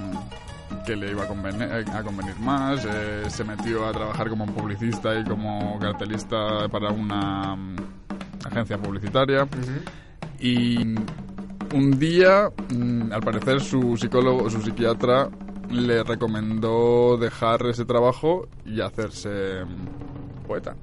que 0.86 0.96
le 0.96 1.12
iba 1.12 1.24
a 1.24 1.28
convenir, 1.28 1.64
a 1.64 2.04
convenir 2.04 2.38
más. 2.40 2.86
Eh, 2.86 3.30
se 3.30 3.44
metió 3.44 3.86
a 3.86 3.92
trabajar 3.92 4.30
como 4.30 4.46
publicista 4.46 5.20
y 5.20 5.24
como 5.24 5.78
cartelista 5.80 6.68
para 6.70 6.92
una 6.92 7.56
mm, 7.56 7.76
agencia 8.46 8.78
publicitaria. 8.78 9.48
Y 10.40 10.96
un 11.74 12.00
día, 12.00 12.50
mm, 12.74 13.12
al 13.12 13.22
parecer, 13.22 13.62
su 13.62 13.98
psicólogo, 13.98 14.50
su 14.50 14.62
psiquiatra, 14.62 15.30
le 15.70 16.04
recomendó 16.04 17.18
dejar 17.18 17.66
ese 17.68 17.86
trabajo 17.86 18.48
y 18.66 18.82
hacerse 18.82 19.64
mm, 19.66 20.48
poeta. 20.48 20.76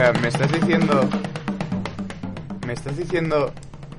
Sea, 0.00 0.12
me 0.14 0.28
estás 0.28 0.50
diciendo... 0.52 1.08
Me 2.66 2.72
estás 2.72 2.96
diciendo 2.96 3.52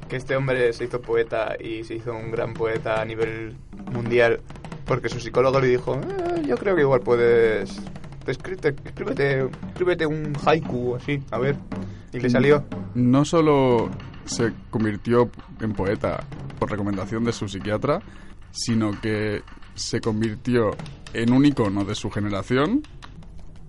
que 0.10 0.16
este 0.16 0.36
hombre 0.36 0.72
se 0.74 0.86
hizo 0.86 1.02
poeta 1.02 1.56
y 1.60 1.84
se 1.84 1.96
hizo 1.96 2.14
un 2.14 2.32
gran 2.32 2.54
poeta 2.54 3.02
a 3.02 3.06
nivel 3.06 3.56
mundial 3.94 4.40
porque 4.86 5.10
su 5.10 5.20
psicólogo 5.20 5.60
le 5.60 5.68
dijo, 5.68 5.96
"Eh, 5.96 6.44
yo 6.48 6.58
creo 6.58 6.76
que 6.76 6.82
igual 6.82 7.02
puedes... 7.02 7.80
Escríbete, 8.26 8.70
escríbete, 8.86 9.50
escríbete 9.70 10.06
un 10.06 10.34
haiku 10.46 10.92
o 10.92 10.96
así, 10.96 11.22
a 11.32 11.38
ver. 11.40 11.56
Y 12.14 12.20
le 12.20 12.30
salió. 12.30 12.64
no 12.94 13.26
solo 13.26 13.90
se 14.26 14.54
convirtió 14.70 15.30
en 15.60 15.74
poeta 15.74 16.24
por 16.60 16.70
recomendación 16.72 17.24
de 17.24 17.32
su 17.32 17.48
psiquiatra, 17.48 18.00
sino 18.52 19.00
que 19.02 19.42
se 19.76 20.02
convirtió 20.02 20.72
en 21.14 21.34
un 21.34 21.46
icono 21.46 21.84
de 21.84 21.96
su 21.96 22.10
generación, 22.12 22.84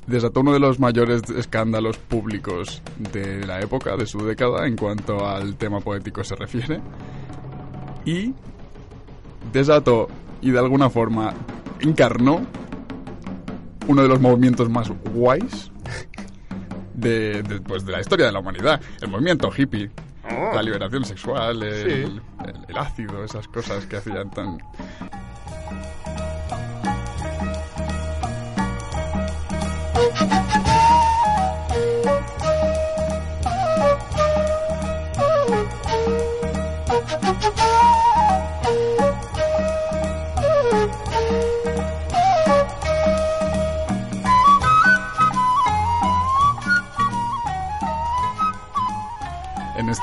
desató 0.07 0.41
uno 0.41 0.53
de 0.53 0.59
los 0.61 0.81
mayores 0.81 1.23
escándalos 1.31 1.97
públicos 1.99 2.83
de 3.13 3.47
la 3.47 3.61
época, 3.61 3.97
de 3.97 4.07
su 4.07 4.19
década, 4.25 4.67
en 4.67 4.77
cuanto 4.77 5.27
al 5.27 5.57
tema 5.57 5.81
poético 5.81 6.25
se 6.25 6.35
refiere, 6.37 6.81
y 8.05 8.35
desató 9.53 10.09
y 10.41 10.51
de 10.51 10.59
alguna 10.59 10.91
forma 10.91 11.35
encarnó 11.81 12.41
uno 13.89 14.03
de 14.03 14.09
los 14.09 14.21
movimientos 14.21 14.69
más 14.69 14.91
guays 15.13 15.71
de, 16.95 17.43
de, 17.43 17.61
pues, 17.61 17.85
de 17.85 17.93
la 17.93 18.01
historia 18.01 18.27
de 18.27 18.33
la 18.33 18.39
humanidad. 18.41 18.81
El 19.01 19.09
movimiento 19.09 19.51
hippie, 19.57 19.91
Oh. 20.25 20.55
la 20.55 20.63
liberación 20.63 21.05
sexual, 21.05 21.63
el, 21.65 21.83
Sí. 21.83 21.91
el- 21.91 22.23
el 22.69 22.77
ácido, 22.79 23.25
esas 23.25 23.49
cosas 23.49 23.87
que 23.87 23.97
hacían 23.97 24.31
tan... 24.31 24.59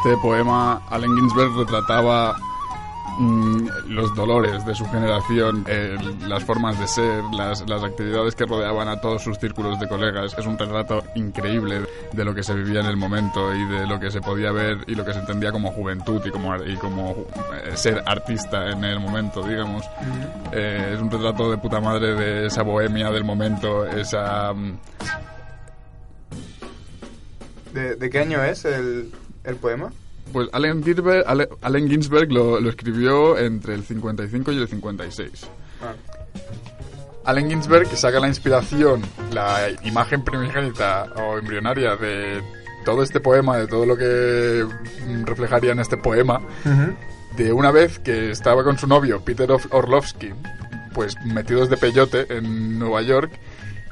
este 0.10 0.22
poema, 0.24 0.82
Allen 0.90 1.16
Ginsberg 1.16 1.56
retrataba 1.56 2.36
mm, 3.20 3.68
los 3.90 4.16
dolores 4.16 4.66
de 4.66 4.74
su 4.74 4.84
generación, 4.86 5.64
eh, 5.68 5.96
las 6.28 6.44
formas 6.44 6.80
de 6.80 6.88
ser, 6.88 7.24
las, 7.26 7.64
las 7.70 7.84
actividades 7.84 8.34
que 8.34 8.48
rodeaban 8.48 8.88
a 8.88 9.00
todos 9.00 9.22
sus 9.22 9.38
círculos 9.38 9.80
de 9.80 9.88
colegas. 9.88 10.36
Es 10.36 10.48
un 10.48 10.58
retrato 10.58 11.04
increíble 11.14 11.82
de 12.12 12.26
lo 12.26 12.34
que 12.34 12.42
se 12.42 12.56
vivía 12.56 12.80
en 12.80 12.88
el 12.88 12.98
momento 12.98 13.54
y 13.54 13.64
de 13.66 13.86
lo 13.86 14.00
que 14.00 14.10
se 14.10 14.20
podía 14.20 14.52
ver 14.52 14.80
y 14.88 14.96
lo 14.96 15.06
que 15.06 15.14
se 15.14 15.20
entendía 15.20 15.52
como 15.52 15.72
juventud 15.72 16.20
y 16.26 16.32
como, 16.32 16.56
y 16.56 16.76
como 16.78 17.28
eh, 17.54 17.78
ser 17.78 18.02
artista 18.08 18.72
en 18.72 18.84
el 18.84 19.00
momento, 19.00 19.44
digamos. 19.44 19.88
Eh, 20.52 20.94
es 20.96 21.00
un 21.00 21.12
retrato 21.12 21.52
de 21.52 21.58
puta 21.60 21.80
madre 21.80 22.16
de 22.16 22.48
esa 22.48 22.64
bohemia 22.64 23.12
del 23.12 23.26
momento, 23.26 23.86
esa... 23.86 24.54
mm, 24.54 24.80
¿De, 27.74 27.96
de 27.96 28.10
qué 28.10 28.18
año 28.18 28.44
es 28.44 28.66
el, 28.66 29.12
el 29.44 29.56
poema? 29.56 29.92
Pues 30.34 30.48
Allen 30.54 30.84
Ginsberg, 30.84 31.24
Ale- 31.28 31.50
Allen 31.62 31.90
Ginsberg 31.90 32.32
lo, 32.32 32.60
lo 32.60 32.70
escribió 32.70 33.38
entre 33.38 33.74
el 33.74 33.84
55 33.84 34.52
y 34.52 34.58
el 34.58 34.68
56. 34.68 35.30
Ah. 35.82 35.94
Allen 37.26 37.50
Ginsberg 37.50 37.88
saca 37.96 38.20
la 38.20 38.28
inspiración, 38.28 39.02
la 39.34 39.70
imagen 39.84 40.24
primigenia 40.24 41.04
o 41.16 41.38
embrionaria 41.38 41.96
de 41.96 42.42
todo 42.86 43.04
este 43.04 43.20
poema, 43.20 43.58
de 43.58 43.68
todo 43.68 43.86
lo 43.86 43.96
que 43.98 44.66
reflejaría 45.26 45.72
en 45.74 45.80
este 45.80 45.98
poema, 45.98 46.42
de 47.36 47.52
una 47.54 47.72
vez 47.72 48.00
que 48.00 48.32
estaba 48.32 48.64
con 48.64 48.78
su 48.80 48.88
novio, 48.88 49.22
Peter 49.24 49.50
Orlovsky, 49.72 50.32
pues 50.94 51.16
metidos 51.26 51.70
de 51.70 51.78
peyote 51.78 52.26
en 52.36 52.80
Nueva 52.80 53.02
York. 53.02 53.32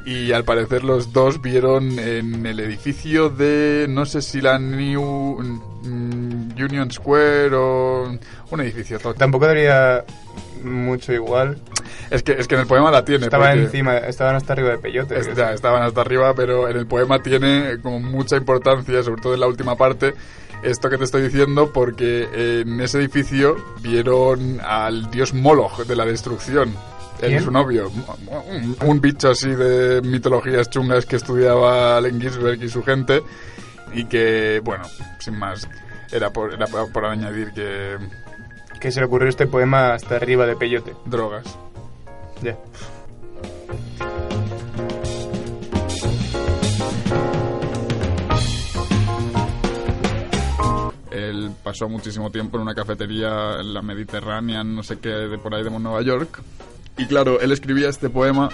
Y 0.07 0.31
al 0.31 0.45
parecer 0.45 0.85
los 0.85 1.11
dos 1.11 1.41
vieron 1.41 1.99
en 1.99 2.45
el 2.45 2.61
edificio 2.61 3.29
de, 3.29 3.87
no 3.89 4.05
sé 4.05 4.21
si 4.21 4.39
la 4.39 4.57
New 4.57 5.41
mm, 5.83 6.51
Union 6.57 6.89
Square 6.89 7.51
o 7.53 8.17
un 8.49 8.61
edificio. 8.61 8.99
Tampoco 8.99 9.47
daría 9.47 10.05
mucho 10.63 11.11
igual. 11.11 11.57
Es 12.09 12.23
que, 12.23 12.31
es 12.31 12.47
que 12.47 12.55
en 12.55 12.61
el 12.61 12.67
poema 12.67 12.89
la 12.89 13.03
tiene. 13.03 13.25
Estaban 13.25 13.59
encima, 13.59 13.97
estaban 13.97 14.35
hasta 14.37 14.53
arriba 14.53 14.69
de 14.69 14.77
peyote. 14.77 15.19
Es- 15.19 15.35
ya, 15.35 15.51
estaban 15.51 15.83
hasta 15.83 15.99
arriba, 15.99 16.33
pero 16.33 16.69
en 16.69 16.77
el 16.77 16.87
poema 16.87 17.21
tiene 17.21 17.77
como 17.83 17.99
mucha 17.99 18.37
importancia, 18.37 19.03
sobre 19.03 19.21
todo 19.21 19.33
en 19.33 19.41
la 19.41 19.47
última 19.47 19.75
parte, 19.75 20.13
esto 20.63 20.89
que 20.89 20.97
te 20.97 21.03
estoy 21.03 21.23
diciendo, 21.23 21.71
porque 21.73 22.29
en 22.61 22.79
ese 22.79 22.99
edificio 22.99 23.57
vieron 23.81 24.61
al 24.63 25.11
dios 25.11 25.33
Moloch 25.33 25.79
de 25.85 25.95
la 25.97 26.05
destrucción. 26.05 26.73
¿Quién? 27.19 27.43
su 27.43 27.51
novio. 27.51 27.89
Un, 27.89 28.77
un 28.85 29.01
bicho 29.01 29.29
así 29.29 29.49
de 29.49 30.01
mitologías 30.01 30.69
chungas 30.69 31.05
que 31.05 31.15
estudiaba 31.15 31.97
Allen 31.97 32.21
Ginsberg 32.21 32.63
y 32.63 32.69
su 32.69 32.83
gente. 32.83 33.23
Y 33.93 34.05
que, 34.05 34.61
bueno, 34.63 34.83
sin 35.19 35.37
más, 35.37 35.67
era 36.11 36.31
por, 36.31 36.53
era 36.53 36.67
por, 36.67 37.05
añadir 37.05 37.51
que 37.53 37.97
Que 38.79 38.91
se 38.91 38.99
le 38.99 39.05
ocurrió 39.07 39.29
este 39.29 39.47
poema 39.47 39.93
hasta 39.93 40.15
arriba 40.15 40.45
de 40.45 40.55
peyote. 40.55 40.93
drogas. 41.05 41.57
Ya. 42.41 42.57
Él 51.11 51.51
pasó 51.63 51.89
muchísimo 51.89 52.29
tiempo 52.29 52.57
en 52.57 52.63
una 52.63 52.75
cafetería 52.75 53.59
en 53.59 53.73
la 53.73 53.81
Mediterránea, 53.81 54.63
no 54.63 54.83
sé 54.83 54.99
qué, 54.99 55.09
de 55.09 55.37
por 55.39 55.55
ahí 55.55 55.63
de 55.63 55.71
Nueva 55.71 56.01
York. 56.03 56.41
Y 56.97 57.05
claro, 57.05 57.39
él 57.39 57.51
escribía 57.51 57.89
este 57.89 58.09
poema 58.09 58.49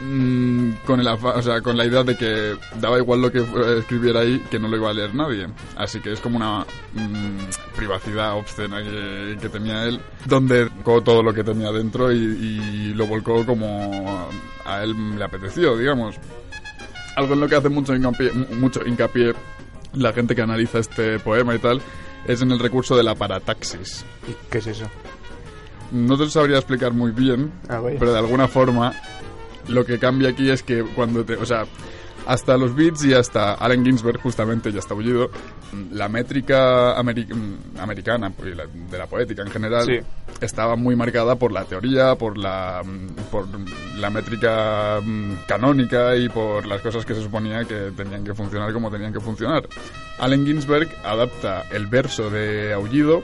mm, 0.00 0.70
con, 0.86 1.00
el 1.00 1.08
o 1.08 1.42
sea, 1.42 1.60
con 1.60 1.76
la 1.76 1.84
idea 1.84 2.02
de 2.04 2.16
que 2.16 2.56
daba 2.80 2.98
igual 2.98 3.22
lo 3.22 3.32
que 3.32 3.44
escribiera 3.78 4.20
ahí, 4.20 4.40
que 4.50 4.58
no 4.58 4.68
lo 4.68 4.76
iba 4.76 4.90
a 4.90 4.94
leer 4.94 5.14
nadie. 5.14 5.46
Así 5.76 6.00
que 6.00 6.12
es 6.12 6.20
como 6.20 6.36
una 6.36 6.66
mm, 6.94 7.74
privacidad 7.76 8.36
obscena 8.36 8.82
que, 8.82 9.36
que 9.40 9.48
tenía 9.48 9.84
él, 9.84 10.00
donde 10.26 10.68
colocó 10.82 11.02
todo 11.02 11.22
lo 11.22 11.34
que 11.34 11.44
tenía 11.44 11.72
dentro 11.72 12.12
y, 12.12 12.16
y 12.16 12.94
lo 12.94 13.06
volcó 13.06 13.44
como 13.44 14.28
a 14.64 14.82
él 14.82 15.16
le 15.16 15.24
apeteció, 15.24 15.76
digamos 15.76 16.16
algo 17.16 17.32
en 17.34 17.40
lo 17.40 17.48
que 17.48 17.56
hace 17.56 17.68
mucho 17.68 17.94
hincapié, 17.94 18.30
mucho 18.32 18.86
hincapié 18.86 19.34
la 19.94 20.12
gente 20.12 20.34
que 20.34 20.42
analiza 20.42 20.78
este 20.78 21.18
poema 21.18 21.54
y 21.54 21.58
tal 21.58 21.80
es 22.26 22.42
en 22.42 22.52
el 22.52 22.58
recurso 22.58 22.96
de 22.96 23.02
la 23.02 23.14
parataxis. 23.14 24.04
¿Y 24.28 24.34
qué 24.50 24.58
es 24.58 24.66
eso? 24.66 24.86
No 25.92 26.16
te 26.16 26.24
lo 26.24 26.30
sabría 26.30 26.56
explicar 26.56 26.92
muy 26.92 27.12
bien, 27.12 27.52
Ah, 27.68 27.80
pero 27.98 28.12
de 28.12 28.18
alguna 28.18 28.48
forma 28.48 28.92
lo 29.68 29.84
que 29.84 29.98
cambia 29.98 30.30
aquí 30.30 30.50
es 30.50 30.62
que 30.62 30.82
cuando 30.82 31.24
te, 31.24 31.34
o 31.36 31.46
sea, 31.46 31.64
hasta 32.26 32.56
los 32.56 32.74
beats 32.74 33.04
y 33.04 33.14
hasta 33.14 33.54
Allen 33.54 33.84
Ginsberg 33.84 34.20
justamente 34.20 34.72
ya 34.72 34.80
está 34.80 34.94
bullido, 34.94 35.30
la 35.92 36.08
métrica 36.08 36.96
ameri- 37.00 37.32
mm, 37.32 37.78
americana 37.78 38.30
pues, 38.30 38.56
de 38.56 38.98
la 38.98 39.06
poética 39.06 39.42
en 39.42 39.50
general 39.50 39.84
Sí. 39.86 39.98
estaba 40.40 40.74
muy 40.74 40.96
marcada 40.96 41.36
por 41.36 41.52
la 41.52 41.64
teoría, 41.64 42.16
por 42.16 42.36
la 42.36 42.82
mm, 42.84 43.30
por 43.30 43.46
la 43.98 44.10
métrica 44.10 45.00
mm, 45.00 45.32
canónica 45.46 46.16
y 46.16 46.28
por 46.28 46.66
las 46.66 46.80
cosas 46.80 47.04
que 47.06 47.14
se 47.14 47.22
suponía 47.22 47.64
que 47.64 47.92
tenían 47.96 48.24
que 48.24 48.34
funcionar 48.34 48.72
como 48.72 48.90
tenían 48.90 49.12
que 49.12 49.20
funcionar. 49.20 49.68
Allen 50.18 50.44
Ginsberg 50.46 50.88
adapta 51.04 51.64
el 51.70 51.86
verso 51.86 52.28
de 52.28 52.72
aullido 52.72 53.22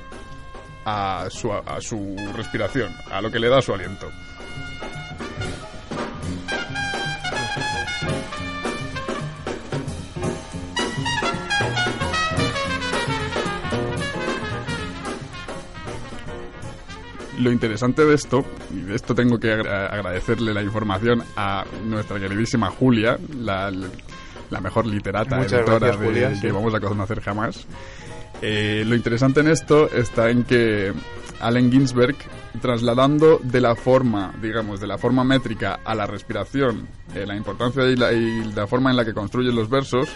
a 0.85 1.27
su, 1.31 1.53
a 1.53 1.81
su 1.81 2.17
respiración, 2.35 2.93
a 3.11 3.21
lo 3.21 3.31
que 3.31 3.39
le 3.39 3.49
da 3.49 3.61
su 3.63 3.73
aliento. 3.73 4.09
Lo 17.39 17.51
interesante 17.51 18.05
de 18.05 18.15
esto, 18.15 18.45
y 18.73 18.81
de 18.83 18.95
esto 18.95 19.15
tengo 19.15 19.39
que 19.39 19.53
agra- 19.53 19.87
agradecerle 19.87 20.53
la 20.53 20.63
información 20.63 21.25
a 21.35 21.65
nuestra 21.85 22.21
queridísima 22.21 22.69
Julia, 22.71 23.19
la, 23.37 23.73
la 24.51 24.61
mejor 24.61 24.87
literata 24.87 25.37
Muchas 25.37 25.55
editora 25.55 25.79
gracias, 25.79 26.01
de- 26.01 26.07
Julia, 26.07 26.29
que 26.29 26.35
sí. 26.37 26.51
vamos 26.51 26.75
a 26.75 26.81
conocer 26.81 27.21
jamás. 27.21 27.67
Eh, 28.43 28.83
lo 28.85 28.97
interesante 28.97 29.39
en 29.39 29.47
esto 29.47 29.89
está 29.93 30.29
en 30.29 30.43
que 30.43 30.93
Allen 31.41 31.71
Ginsberg, 31.71 32.17
trasladando 32.61 33.39
de 33.41 33.61
la 33.61 33.77
forma, 33.77 34.35
digamos, 34.43 34.81
de 34.81 34.89
la 34.89 34.99
forma 34.99 35.23
métrica 35.23 35.79
a 35.85 35.95
la 35.95 36.07
respiración, 36.07 36.89
eh, 37.15 37.25
la 37.25 37.37
importancia 37.37 37.85
y 37.85 37.95
la, 37.95 38.13
y 38.13 38.53
la 38.53 38.67
forma 38.67 38.91
en 38.91 38.97
la 38.97 39.05
que 39.05 39.15
construyes 39.15 39.55
los 39.55 39.71
versos, 39.71 40.09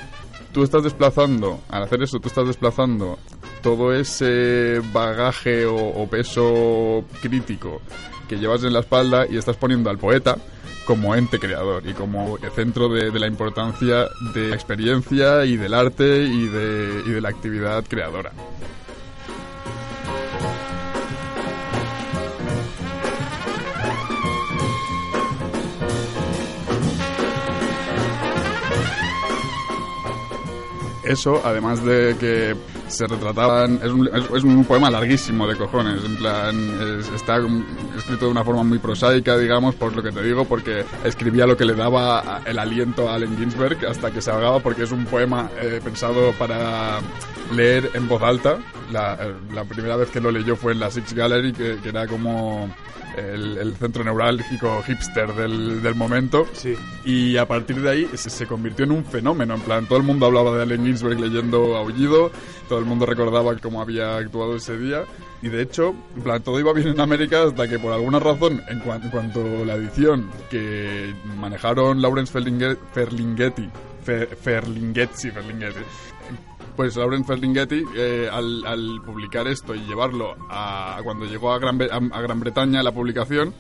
tú 0.52 0.64
estás 0.64 0.82
desplazando, 0.82 1.60
al 1.68 1.84
hacer 1.84 2.02
eso, 2.02 2.18
tú 2.18 2.26
estás 2.26 2.48
desplazando 2.48 3.16
todo 3.62 3.92
ese 3.92 4.80
bagaje 4.92 5.64
o, 5.64 5.76
o 5.76 6.08
peso 6.08 7.04
crítico 7.22 7.80
que 8.28 8.38
llevas 8.38 8.64
en 8.64 8.72
la 8.72 8.80
espalda 8.80 9.26
y 9.30 9.36
estás 9.36 9.56
poniendo 9.56 9.88
al 9.88 9.98
poeta 9.98 10.36
como 10.86 11.14
ente 11.14 11.38
creador 11.38 11.86
y 11.86 11.92
como 11.92 12.38
centro 12.54 12.88
de, 12.88 13.10
la 13.18 13.26
importancia 13.26 14.06
de 14.34 14.48
la 14.48 14.54
experiencia 14.54 15.44
y 15.44 15.56
del 15.56 15.74
arte 15.74 16.22
y 16.22 16.46
de 16.46 17.20
la 17.20 17.28
actividad 17.28 17.84
creadora. 17.86 18.32
Eso, 31.06 31.40
además 31.44 31.84
de 31.84 32.16
que 32.18 32.56
se 32.88 33.06
retrataban. 33.06 33.80
Es 33.82 33.90
un, 33.90 34.08
es- 34.08 34.44
un 34.44 34.64
poema 34.64 34.90
larguísimo 34.90 35.46
de 35.46 35.56
cojones. 35.56 36.04
En 36.04 36.16
plan, 36.16 36.56
es- 37.00 37.08
está 37.10 37.38
escrito 37.96 38.26
de 38.26 38.30
una 38.30 38.44
forma 38.44 38.62
muy 38.62 38.78
prosaica, 38.78 39.36
digamos, 39.36 39.74
por 39.74 39.94
lo 39.94 40.02
que 40.02 40.12
te 40.12 40.22
digo, 40.22 40.44
porque 40.44 40.84
escribía 41.04 41.46
lo 41.46 41.56
que 41.56 41.64
le 41.64 41.74
daba 41.74 42.40
el 42.46 42.58
aliento 42.58 43.08
a 43.08 43.14
Allen 43.16 43.36
Ginsberg 43.36 43.84
hasta 43.86 44.10
que 44.10 44.20
se 44.22 44.30
ahogaba, 44.30 44.60
porque 44.60 44.84
es 44.84 44.92
un 44.92 45.04
poema 45.06 45.50
eh, 45.60 45.80
pensado 45.82 46.32
para 46.32 47.00
leer 47.54 47.90
en 47.94 48.08
voz 48.08 48.22
alta. 48.22 48.58
La, 48.92 49.14
eh, 49.20 49.34
la 49.52 49.64
primera 49.64 49.96
vez 49.96 50.10
que 50.10 50.20
lo 50.20 50.30
leyó 50.30 50.54
fue 50.56 50.72
en 50.72 50.80
la 50.80 50.90
Six 50.90 51.12
Gallery, 51.14 51.52
que, 51.52 51.78
que 51.82 51.88
era 51.88 52.06
como 52.06 52.68
el, 53.16 53.58
el 53.58 53.74
centro 53.76 54.02
neurálgico 54.04 54.82
hipster 54.82 55.32
del, 55.34 55.82
del 55.82 55.94
momento. 55.94 56.46
Sí. 56.52 56.74
Y 57.04 57.36
a 57.36 57.46
partir 57.46 57.80
de 57.80 57.90
ahí 57.90 58.08
se, 58.14 58.30
se 58.30 58.46
convirtió 58.46 58.84
en 58.84 58.92
un 58.92 59.04
fenómeno. 59.04 59.54
En 59.54 59.60
plan, 59.60 59.86
todo 59.86 59.98
el 59.98 60.04
mundo 60.04 60.26
hablaba 60.26 60.56
de 60.56 60.62
Allen 60.62 60.84
Ginsberg 60.84 61.20
leyendo 61.20 61.76
Aullido, 61.76 62.30
todo 62.68 62.78
el 62.78 62.84
mundo 62.84 63.06
recordaba 63.06 63.56
cómo 63.58 63.80
había 63.80 64.16
actuado 64.16 64.56
ese 64.56 64.76
día. 64.78 65.04
Y 65.42 65.48
de 65.48 65.62
hecho, 65.62 65.94
en 66.16 66.22
plan, 66.22 66.42
todo 66.42 66.58
iba 66.58 66.72
bien 66.72 66.88
en 66.88 67.00
América 67.00 67.44
hasta 67.44 67.68
que 67.68 67.78
por 67.78 67.92
alguna 67.92 68.18
razón, 68.18 68.62
en, 68.68 68.80
cuan- 68.80 69.02
en 69.02 69.10
cuanto 69.10 69.64
la 69.64 69.74
edición 69.74 70.30
que 70.50 71.14
manejaron 71.38 72.00
Lawrence 72.02 72.32
Ferlinghe- 72.36 72.78
Ferlinghetti, 72.92 73.68
Fer- 74.04 74.28
Ferlinghetti, 74.36 75.12
sí, 75.14 75.30
Ferlinghetti, 75.30 75.80
pues 76.76 76.96
Lawrence 76.96 77.26
Ferlinghetti, 77.26 77.84
eh, 77.96 78.28
al, 78.30 78.64
al 78.66 79.02
publicar 79.04 79.48
esto 79.48 79.74
y 79.74 79.80
llevarlo 79.80 80.36
a 80.50 81.00
cuando 81.02 81.24
llegó 81.24 81.52
a 81.52 81.58
Gran, 81.58 81.80
a, 81.82 82.16
a 82.16 82.20
Gran 82.20 82.40
Bretaña 82.40 82.82
la 82.82 82.92
publicación, 82.92 83.54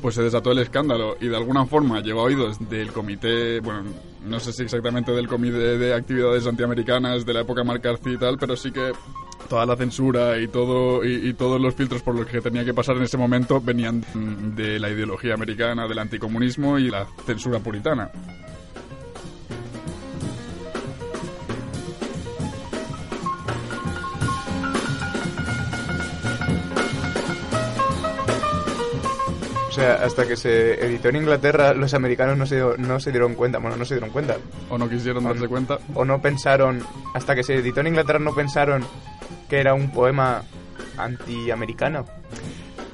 pues 0.00 0.14
se 0.14 0.22
desató 0.22 0.52
el 0.52 0.58
escándalo 0.58 1.16
y 1.20 1.28
de 1.28 1.36
alguna 1.36 1.66
forma 1.66 2.00
llegó 2.00 2.20
a 2.20 2.24
oídos 2.24 2.58
del 2.68 2.92
comité, 2.92 3.60
bueno, 3.60 3.84
no 4.24 4.40
sé 4.40 4.52
si 4.52 4.62
exactamente 4.62 5.12
del 5.12 5.28
comité 5.28 5.78
de 5.78 5.94
actividades 5.94 6.46
antiamericanas 6.46 7.24
de 7.26 7.34
la 7.34 7.40
época 7.40 7.64
McCarthy 7.64 8.14
y 8.14 8.18
tal, 8.18 8.38
pero 8.38 8.56
sí 8.56 8.70
que 8.70 8.92
toda 9.48 9.66
la 9.66 9.76
censura 9.76 10.38
y 10.38 10.48
todo 10.48 11.04
y, 11.04 11.28
y 11.28 11.32
todos 11.34 11.60
los 11.60 11.74
filtros 11.74 12.02
por 12.02 12.14
los 12.14 12.26
que 12.26 12.40
tenía 12.40 12.64
que 12.64 12.74
pasar 12.74 12.96
en 12.96 13.04
ese 13.04 13.16
momento 13.16 13.60
venían 13.60 14.04
de 14.54 14.78
la 14.78 14.90
ideología 14.90 15.34
americana, 15.34 15.88
del 15.88 15.98
anticomunismo 15.98 16.78
y 16.78 16.90
la 16.90 17.06
censura 17.26 17.58
puritana. 17.58 18.10
Sea, 29.78 29.94
hasta 29.94 30.26
que 30.26 30.36
se 30.36 30.84
editó 30.84 31.08
en 31.08 31.16
Inglaterra, 31.16 31.72
los 31.74 31.94
americanos 31.94 32.36
no 32.36 32.46
se, 32.46 32.62
no 32.78 33.00
se 33.00 33.10
dieron 33.10 33.34
cuenta. 33.34 33.58
Bueno, 33.58 33.76
no 33.76 33.84
se 33.84 33.94
dieron 33.94 34.10
cuenta. 34.10 34.36
O 34.70 34.78
no 34.78 34.88
quisieron 34.88 35.24
darse 35.24 35.48
cuenta. 35.48 35.78
O 35.94 36.04
no 36.04 36.20
pensaron, 36.20 36.82
hasta 37.14 37.34
que 37.34 37.42
se 37.42 37.54
editó 37.54 37.80
en 37.80 37.88
Inglaterra, 37.88 38.18
no 38.18 38.34
pensaron 38.34 38.84
que 39.48 39.58
era 39.58 39.74
un 39.74 39.90
poema 39.90 40.42
antiamericano. 40.96 42.06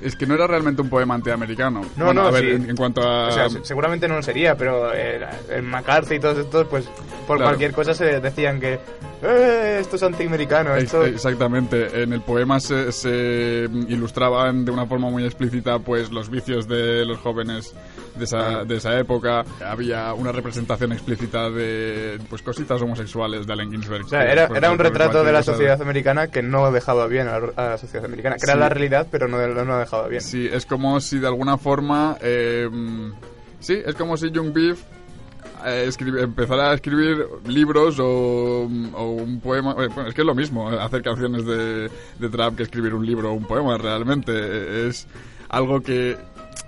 Es 0.04 0.16
que 0.16 0.26
no 0.26 0.34
era 0.34 0.46
realmente 0.46 0.82
un 0.82 0.88
poema 0.90 1.14
antiamericano. 1.14 1.80
No, 1.96 2.04
Bueno, 2.06 2.22
no, 2.22 2.28
a 2.28 2.30
ver, 2.30 2.44
sí. 2.44 2.50
en, 2.50 2.70
en 2.70 2.76
cuanto 2.76 3.00
a... 3.02 3.28
O 3.28 3.32
sea, 3.32 3.48
se- 3.48 3.64
seguramente 3.64 4.06
no 4.06 4.16
lo 4.16 4.22
sería, 4.22 4.54
pero 4.56 4.92
eh, 4.94 5.18
el 5.50 5.62
McCarthy 5.62 6.16
y 6.16 6.20
todos 6.20 6.38
estos, 6.38 6.66
pues 6.68 6.84
por 7.26 7.38
Claro. 7.38 7.50
cualquier 7.52 7.72
cosa 7.72 7.94
se 7.94 8.20
decían 8.20 8.60
que 8.60 8.78
eh, 9.22 9.78
esto 9.80 9.96
es 9.96 10.02
antiamericano, 10.02 10.76
esto... 10.76 11.04
Exactamente. 11.06 12.02
En 12.02 12.12
el 12.12 12.20
poema 12.20 12.60
se, 12.60 12.92
se 12.92 13.66
ilustraban 13.88 14.64
de 14.66 14.70
una 14.72 14.84
forma 14.86 15.08
muy 15.08 15.24
explícita 15.24 15.78
pues 15.78 16.10
los 16.10 16.28
vicios 16.28 16.68
de 16.68 17.04
los 17.06 17.18
jóvenes 17.18 17.74
de 18.16 18.24
esa, 18.24 18.64
de 18.64 18.76
esa 18.76 18.98
época. 18.98 19.44
Había 19.64 20.12
una 20.14 20.32
representación 20.32 20.92
explícita 20.92 21.50
de 21.50 22.18
pues 22.28 22.42
cositas 22.42 22.80
homosexuales 22.80 23.46
de 23.46 23.52
Allen 23.52 23.70
Ginsberg. 23.70 24.04
O 24.04 24.08
sea, 24.08 24.24
que, 24.24 24.32
era, 24.32 24.48
era 24.54 24.70
un 24.70 24.78
retrato 24.78 25.24
de 25.24 25.32
la 25.32 25.42
sociedad 25.42 25.80
americana 25.82 26.28
que 26.28 26.42
no 26.42 26.70
dejaba 26.70 27.06
bien 27.06 27.28
a 27.28 27.38
la, 27.38 27.48
a 27.56 27.68
la 27.70 27.78
sociedad 27.78 28.04
americana. 28.06 28.36
Que 28.36 28.44
era 28.44 28.56
la 28.56 28.68
realidad, 28.68 29.06
pero 29.10 29.28
no, 29.28 29.38
no 29.46 29.78
dejaba 29.78 30.08
bien. 30.08 30.20
Sí, 30.22 30.48
es 30.50 30.66
como 30.66 31.00
si 31.00 31.18
de 31.18 31.26
alguna 31.26 31.58
forma... 31.58 32.16
eh, 32.20 32.68
sí, 33.60 33.80
es 33.84 33.94
como 33.94 34.16
si 34.16 34.30
Young 34.30 34.52
Beef 34.52 34.80
eh, 35.66 35.86
escribi- 35.88 36.22
empezara 36.22 36.70
a 36.70 36.74
escribir 36.74 37.26
libros 37.46 37.98
o, 37.98 38.68
o 38.94 39.10
un 39.10 39.40
poema... 39.40 39.72
eh, 39.78 39.88
Bueno, 39.94 40.08
es 40.08 40.14
que 40.14 40.20
es 40.20 40.26
lo 40.26 40.34
mismo 40.34 40.68
hacer 40.68 41.02
canciones 41.02 41.44
de, 41.46 41.90
de 42.18 42.28
trap 42.28 42.56
que 42.56 42.62
escribir 42.64 42.94
un 42.94 43.04
libro 43.06 43.30
o 43.30 43.34
un 43.34 43.46
poema, 43.46 43.78
realmente. 43.78 44.86
Es 44.88 45.06
algo 45.48 45.80
que 45.80 46.16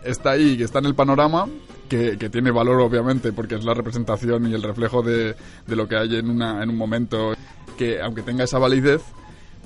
está 0.04 0.32
ahí, 0.32 0.56
que 0.56 0.64
está 0.64 0.78
en 0.78 0.86
el 0.86 0.94
panorama, 0.94 1.46
que, 1.88 2.16
tiene 2.30 2.50
valor 2.50 2.80
obviamente 2.80 3.32
porque 3.32 3.54
es 3.54 3.64
la 3.64 3.74
representación 3.74 4.46
y 4.46 4.54
el 4.54 4.62
reflejo 4.62 5.02
de, 5.02 5.36
de 5.66 5.76
lo 5.76 5.86
que 5.88 5.96
hay 5.96 6.16
en, 6.16 6.30
una, 6.30 6.62
en 6.62 6.70
un 6.70 6.76
momento 6.76 7.34
que 7.76 8.00
aunque 8.00 8.22
tenga 8.22 8.44
esa 8.44 8.58
validez, 8.58 9.02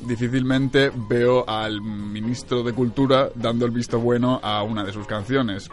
difícilmente 0.07 0.91
veo 1.09 1.49
al 1.49 1.81
ministro 1.81 2.63
de 2.63 2.73
Cultura 2.73 3.31
dando 3.35 3.65
el 3.67 3.71
visto 3.71 3.99
bueno 3.99 4.41
a 4.43 4.63
una 4.63 4.85
de 4.85 4.93
sus 4.93 5.07
canciones. 5.07 5.71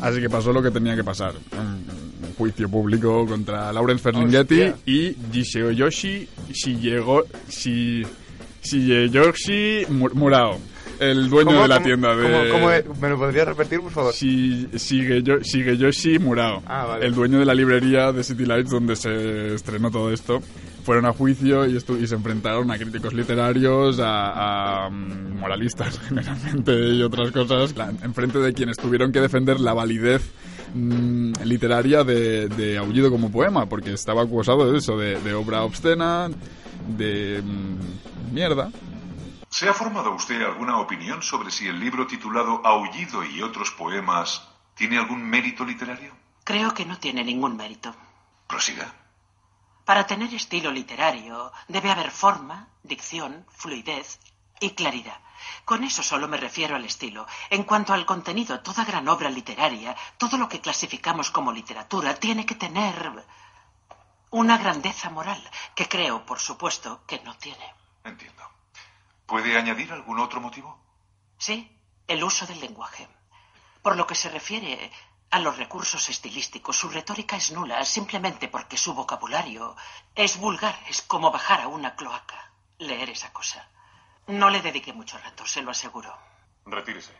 Así 0.00 0.20
que 0.20 0.28
pasó 0.28 0.52
lo 0.52 0.60
que 0.60 0.70
tenía 0.72 0.96
que 0.96 1.04
pasar. 1.04 1.34
Juicio 2.42 2.68
público 2.68 3.24
contra 3.26 3.72
Lawrence 3.72 4.02
Ferlinghetti 4.02 4.62
Hostia. 4.62 4.76
y 4.84 5.16
Jisheoyoshi 5.32 6.28
Shigego, 6.52 7.24
Shi, 7.48 8.02
Shigeyoshi 8.64 9.86
Mu- 9.90 10.10
Murao, 10.14 10.58
el 10.98 11.28
dueño 11.30 11.50
¿Cómo- 11.50 11.62
de 11.62 11.68
la 11.68 11.74
cómo- 11.76 11.86
tienda 11.86 12.16
de... 12.16 12.50
cómo- 12.50 12.84
cómo? 12.84 13.00
¿Me 13.00 13.08
lo 13.10 13.18
podrías 13.18 13.46
repetir, 13.46 13.80
por 13.80 13.90
favor? 13.92 14.12
Shi- 14.12 14.68
Shigeyo- 14.72 15.40
Shigeyoshi 15.42 16.18
Murao, 16.18 16.62
Ah, 16.66 16.84
vale. 16.86 17.06
el 17.06 17.14
dueño 17.14 17.38
de 17.38 17.44
la 17.44 17.54
librería 17.54 18.10
de 18.12 18.24
City 18.24 18.44
Lights 18.44 18.70
donde 18.70 18.96
se 18.96 19.54
estrenó 19.54 19.90
todo 19.90 20.12
esto. 20.12 20.40
Fueron 20.84 21.06
a 21.06 21.12
juicio 21.12 21.64
y, 21.64 21.78
se 21.78 22.14
enfrentaron 22.16 22.68
a 22.72 22.76
críticos 22.76 23.14
literarios, 23.14 24.00
a, 24.00 24.86
a, 24.86 24.90
mm, 24.90 25.38
moralistas 25.38 25.96
generalmente 26.08 26.72
y 26.76 27.02
otras 27.02 27.30
cosas, 27.30 27.72
enfrente 28.02 28.40
de 28.40 28.52
quienes 28.52 28.76
tuvieron 28.78 29.12
que 29.12 29.20
defender 29.20 29.60
la 29.60 29.74
validez 29.74 30.22
mm, 30.74 31.32
literaria 31.44 32.04
de, 32.04 32.48
de 32.48 32.78
Aullido 32.78 33.10
como 33.10 33.30
poema, 33.30 33.66
porque 33.66 33.92
estaba 33.92 34.22
acusado 34.22 34.70
de 34.70 34.78
eso, 34.78 34.96
de, 34.96 35.20
de 35.20 35.34
obra 35.34 35.62
obscena, 35.62 36.30
de 36.88 37.42
mm, 37.42 38.34
mierda. 38.34 38.70
¿Se 39.50 39.68
ha 39.68 39.74
formado 39.74 40.14
usted 40.14 40.40
alguna 40.42 40.78
opinión 40.78 41.22
sobre 41.22 41.50
si 41.50 41.66
el 41.66 41.78
libro 41.78 42.06
titulado 42.06 42.64
Aullido 42.64 43.22
y 43.22 43.42
otros 43.42 43.70
poemas 43.72 44.48
tiene 44.74 44.98
algún 44.98 45.22
mérito 45.22 45.64
literario? 45.64 46.12
Creo 46.44 46.72
que 46.72 46.86
no 46.86 46.98
tiene 46.98 47.22
ningún 47.22 47.56
mérito. 47.56 47.94
Prosiga. 48.46 48.94
Para 49.84 50.06
tener 50.06 50.32
estilo 50.32 50.70
literario 50.70 51.52
debe 51.68 51.90
haber 51.90 52.10
forma, 52.10 52.68
dicción, 52.82 53.44
fluidez 53.50 54.18
y 54.62 54.70
claridad. 54.70 55.20
Con 55.64 55.84
eso 55.84 56.02
solo 56.02 56.28
me 56.28 56.36
refiero 56.36 56.76
al 56.76 56.84
estilo. 56.84 57.26
En 57.50 57.64
cuanto 57.64 57.92
al 57.92 58.06
contenido, 58.06 58.60
toda 58.60 58.84
gran 58.84 59.08
obra 59.08 59.30
literaria, 59.30 59.96
todo 60.18 60.36
lo 60.38 60.48
que 60.48 60.60
clasificamos 60.60 61.30
como 61.30 61.52
literatura, 61.52 62.14
tiene 62.14 62.46
que 62.46 62.54
tener 62.54 63.24
una 64.30 64.58
grandeza 64.58 65.10
moral, 65.10 65.42
que 65.74 65.88
creo, 65.88 66.24
por 66.24 66.40
supuesto, 66.40 67.04
que 67.06 67.20
no 67.20 67.36
tiene. 67.36 67.74
Entiendo. 68.04 68.42
¿Puede 69.26 69.56
añadir 69.56 69.92
algún 69.92 70.18
otro 70.18 70.40
motivo? 70.40 70.78
Sí, 71.38 71.70
el 72.06 72.22
uso 72.22 72.46
del 72.46 72.60
lenguaje. 72.60 73.08
Por 73.82 73.96
lo 73.96 74.06
que 74.06 74.14
se 74.14 74.30
refiere 74.30 74.92
a 75.30 75.38
los 75.38 75.56
recursos 75.56 76.08
estilísticos, 76.08 76.76
su 76.76 76.88
retórica 76.88 77.36
es 77.36 77.50
nula 77.52 77.84
simplemente 77.84 78.48
porque 78.48 78.76
su 78.76 78.94
vocabulario 78.94 79.74
es 80.14 80.36
vulgar, 80.36 80.78
es 80.88 81.02
como 81.02 81.30
bajar 81.30 81.62
a 81.62 81.68
una 81.68 81.96
cloaca, 81.96 82.52
leer 82.78 83.10
esa 83.10 83.32
cosa. 83.32 83.68
No 84.28 84.50
le 84.50 84.60
dediqué 84.62 84.92
mucho 84.92 85.18
rato, 85.18 85.44
se 85.46 85.62
lo 85.62 85.70
aseguro. 85.70 86.12
Retírese. 86.66 87.12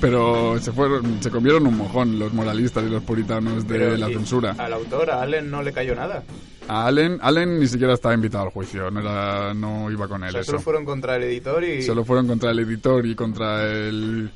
Pero 0.00 0.58
se 0.60 0.72
fueron, 0.72 1.20
se 1.20 1.30
comieron 1.30 1.66
un 1.66 1.76
mojón 1.76 2.18
los 2.18 2.32
moralistas 2.32 2.84
y 2.84 2.88
los 2.88 3.02
puritanos 3.02 3.66
de 3.66 3.78
Pero, 3.78 3.96
la 3.96 4.08
¿y 4.08 4.14
censura. 4.14 4.54
Al 4.56 4.72
autor, 4.72 5.10
a 5.10 5.22
Allen, 5.22 5.50
no 5.50 5.60
le 5.62 5.72
cayó 5.72 5.94
nada. 5.96 6.22
A 6.68 6.86
Allen, 6.86 7.18
Allen 7.22 7.58
ni 7.58 7.66
siquiera 7.66 7.94
estaba 7.94 8.14
invitado 8.14 8.44
al 8.44 8.50
juicio, 8.50 8.90
no 8.90 9.00
era, 9.00 9.54
no 9.54 9.90
iba 9.90 10.06
con 10.06 10.22
O 10.22 10.26
él 10.26 10.32
sea, 10.32 10.40
eso. 10.42 10.50
solo 10.52 10.62
fueron 10.62 10.84
contra 10.84 11.16
el 11.16 11.22
editor 11.24 11.64
y... 11.64 11.82
Solo 11.82 12.04
fueron 12.04 12.26
contra 12.26 12.50
el 12.50 12.58
editor 12.58 13.06
y 13.06 13.14
contra 13.14 13.64
el 13.66 14.30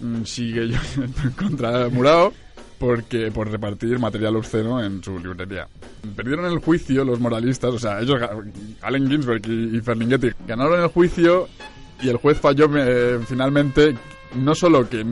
mm, 0.00 0.22
Shigeyo, 0.22 0.78
contra 1.38 1.88
Murao 1.88 2.32
porque 2.78 3.30
por 3.30 3.50
repartir 3.50 3.98
material 3.98 4.36
obsceno 4.36 4.82
en 4.82 5.02
su 5.02 5.18
librería. 5.18 5.66
Perdieron 6.14 6.44
el 6.46 6.58
juicio 6.58 7.04
los 7.04 7.20
moralistas, 7.20 7.72
o 7.72 7.78
sea, 7.78 8.00
ellos, 8.00 8.20
Allen 8.82 9.08
Ginsberg 9.08 9.46
y, 9.48 9.76
y 9.76 9.80
Ferlinghetti, 9.80 10.30
ganaron 10.46 10.80
el 10.80 10.88
juicio 10.88 11.48
y 12.02 12.08
el 12.08 12.16
juez 12.16 12.38
falló 12.38 12.68
eh, 12.76 13.18
finalmente 13.26 13.96
no 14.36 14.54
solo 14.54 14.88
que 14.88 15.04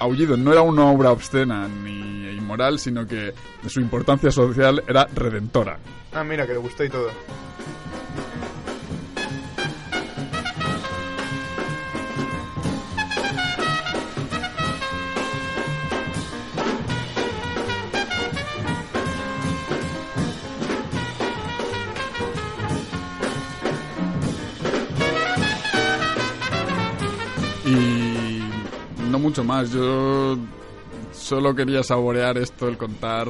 Aullido 0.00 0.36
no 0.36 0.52
era 0.52 0.62
una 0.62 0.86
obra 0.86 1.10
obscena 1.10 1.68
ni 1.68 2.30
inmoral, 2.30 2.78
sino 2.78 3.06
que 3.06 3.34
su 3.66 3.80
importancia 3.80 4.30
social 4.30 4.82
era 4.86 5.06
redentora. 5.14 5.78
Ah, 6.12 6.24
mira, 6.24 6.46
que 6.46 6.52
le 6.52 6.58
gustó 6.58 6.84
y 6.84 6.88
todo. 6.88 7.10
Mucho 29.38 29.44
más. 29.44 29.70
Yo 29.70 30.36
solo 31.12 31.54
quería 31.54 31.82
saborear 31.82 32.38
esto, 32.38 32.68
el 32.68 32.76
contar 32.76 33.28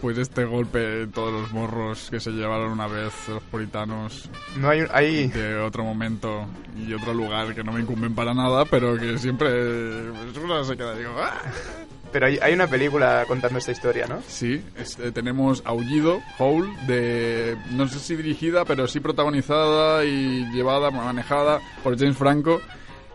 pues 0.00 0.16
este 0.18 0.44
golpe 0.44 1.08
todos 1.08 1.32
los 1.32 1.52
morros 1.52 2.08
que 2.08 2.20
se 2.20 2.30
llevaron 2.30 2.70
una 2.70 2.86
vez 2.86 3.12
los 3.28 3.42
puritanos 3.42 4.30
No 4.56 4.68
hay... 4.68 4.84
hay... 4.92 5.26
de 5.26 5.56
otro 5.58 5.82
momento 5.82 6.46
y 6.76 6.92
otro 6.92 7.12
lugar 7.12 7.52
que 7.52 7.64
no 7.64 7.72
me 7.72 7.80
incumben 7.80 8.14
para 8.14 8.32
nada, 8.32 8.64
pero 8.64 8.96
que 8.96 9.18
siempre 9.18 9.48
pues, 10.12 10.36
uno 10.42 10.62
se 10.64 10.76
queda 10.76 10.94
digo, 10.94 11.10
"Ah". 11.18 11.40
Pero 12.12 12.26
hay, 12.26 12.38
hay 12.40 12.54
una 12.54 12.68
película 12.68 13.24
contando 13.26 13.58
esta 13.58 13.72
historia, 13.72 14.06
¿no? 14.06 14.20
Sí, 14.28 14.62
este, 14.78 15.10
tenemos 15.12 15.62
Aullido, 15.66 16.20
Howl, 16.38 16.68
de 16.86 17.56
no 17.72 17.86
sé 17.88 17.98
si 17.98 18.14
dirigida, 18.16 18.64
pero 18.64 18.86
sí 18.88 19.00
protagonizada 19.00 20.04
y 20.04 20.44
llevada, 20.52 20.90
manejada 20.92 21.60
por 21.82 21.98
James 21.98 22.16
Franco. 22.16 22.60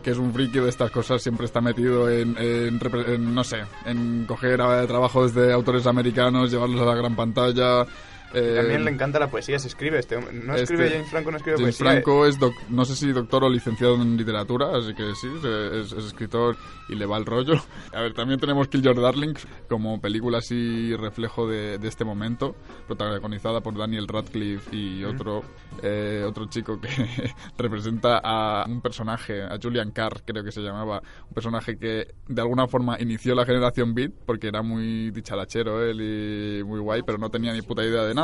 Que 0.04 0.10
es 0.10 0.18
un 0.18 0.32
friki 0.34 0.60
de 0.60 0.68
estas 0.68 0.90
cosas, 0.90 1.22
siempre 1.22 1.46
está 1.46 1.62
metido 1.62 2.10
en, 2.10 2.36
en 2.38 2.78
en, 3.06 3.34
no 3.34 3.42
sé, 3.42 3.64
en 3.86 4.26
coger 4.26 4.60
eh, 4.60 4.86
trabajos 4.86 5.34
de 5.34 5.50
autores 5.50 5.86
americanos, 5.86 6.50
llevarlos 6.52 6.82
a 6.82 6.84
la 6.84 6.94
gran 6.94 7.16
pantalla. 7.16 7.86
Eh, 8.34 8.54
También 8.56 8.84
le 8.84 8.90
encanta 8.90 9.18
la 9.18 9.28
poesía, 9.28 9.58
se 9.58 9.68
escribe 9.68 9.98
este 9.98 10.16
hombre. 10.16 10.32
No 10.34 10.52
Este- 10.54 10.74
escribe 10.74 10.90
James 10.90 11.10
Franco, 11.10 11.30
no 11.30 11.36
escribe 11.36 11.56
James 11.58 11.76
poesía. 11.78 11.92
Franco 11.92 12.26
es, 12.26 12.38
doc- 12.38 12.68
no 12.68 12.84
sé 12.84 12.96
si 12.96 13.12
doctor 13.12 13.44
o 13.44 13.48
licenciado 13.48 13.94
en 13.94 14.16
literatura, 14.16 14.76
así 14.76 14.94
que 14.94 15.14
sí, 15.14 15.28
es, 15.72 15.92
es 15.92 16.04
escritor 16.04 16.56
y 16.88 16.94
le 16.96 17.06
va 17.06 17.16
el 17.18 17.26
rollo. 17.26 17.54
A 17.94 18.00
ver, 18.00 18.12
también 18.14 18.40
tenemos 18.40 18.68
Kill 18.68 18.82
Your 18.82 19.00
Darlings 19.00 19.46
como 19.68 20.00
película 20.00 20.38
así 20.38 20.94
reflejo 20.96 21.46
de, 21.48 21.78
de 21.78 21.88
este 21.88 22.04
momento, 22.04 22.54
protagonizada 22.86 23.60
por 23.60 23.76
Daniel 23.76 24.06
Radcliffe 24.08 24.74
y 24.74 25.04
otro, 25.04 25.42
eh, 25.82 26.24
otro 26.26 26.46
chico 26.46 26.80
que 26.80 26.88
representa 27.58 28.20
a 28.22 28.64
un 28.68 28.80
personaje, 28.80 29.42
a 29.42 29.58
Julian 29.62 29.90
Carr 29.92 30.22
creo 30.24 30.42
que 30.44 30.52
se 30.52 30.60
llamaba, 30.60 31.02
un 31.28 31.34
personaje 31.34 31.76
que 31.78 32.08
de 32.28 32.40
alguna 32.42 32.66
forma 32.66 32.96
inició 33.00 33.34
la 33.34 33.44
generación 33.44 33.94
Beat 33.94 34.12
porque 34.26 34.48
era 34.48 34.62
muy 34.62 35.10
dicharachero 35.10 35.82
él 35.82 36.00
y 36.00 36.64
muy 36.64 36.80
guay, 36.80 37.02
pero 37.04 37.18
no 37.18 37.30
tenía 37.30 37.52
ni 37.52 37.62
puta 37.62 37.84
idea 37.84 38.02
de 38.02 38.14
nada. 38.14 38.23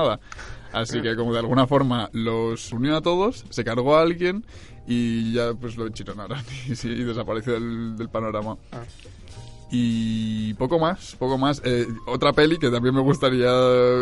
Así 0.72 1.02
que 1.02 1.16
como 1.16 1.32
de 1.32 1.40
alguna 1.40 1.66
forma 1.66 2.10
los 2.12 2.72
unió 2.72 2.96
a 2.96 3.00
todos, 3.00 3.44
se 3.50 3.64
cargó 3.64 3.96
a 3.96 4.02
alguien 4.02 4.44
y 4.86 5.32
ya 5.32 5.52
pues 5.54 5.76
lo 5.76 5.86
enchironaron 5.86 6.38
y, 6.68 6.76
sí, 6.76 6.88
y 6.88 7.04
desapareció 7.04 7.54
del, 7.54 7.96
del 7.96 8.08
panorama. 8.08 8.56
Ah. 8.72 8.82
Y 9.72 10.54
poco 10.54 10.80
más, 10.80 11.14
poco 11.16 11.38
más. 11.38 11.62
Eh, 11.64 11.86
otra 12.06 12.32
peli 12.32 12.58
que 12.58 12.70
también 12.70 12.94
me 12.94 13.00
gustaría 13.00 13.52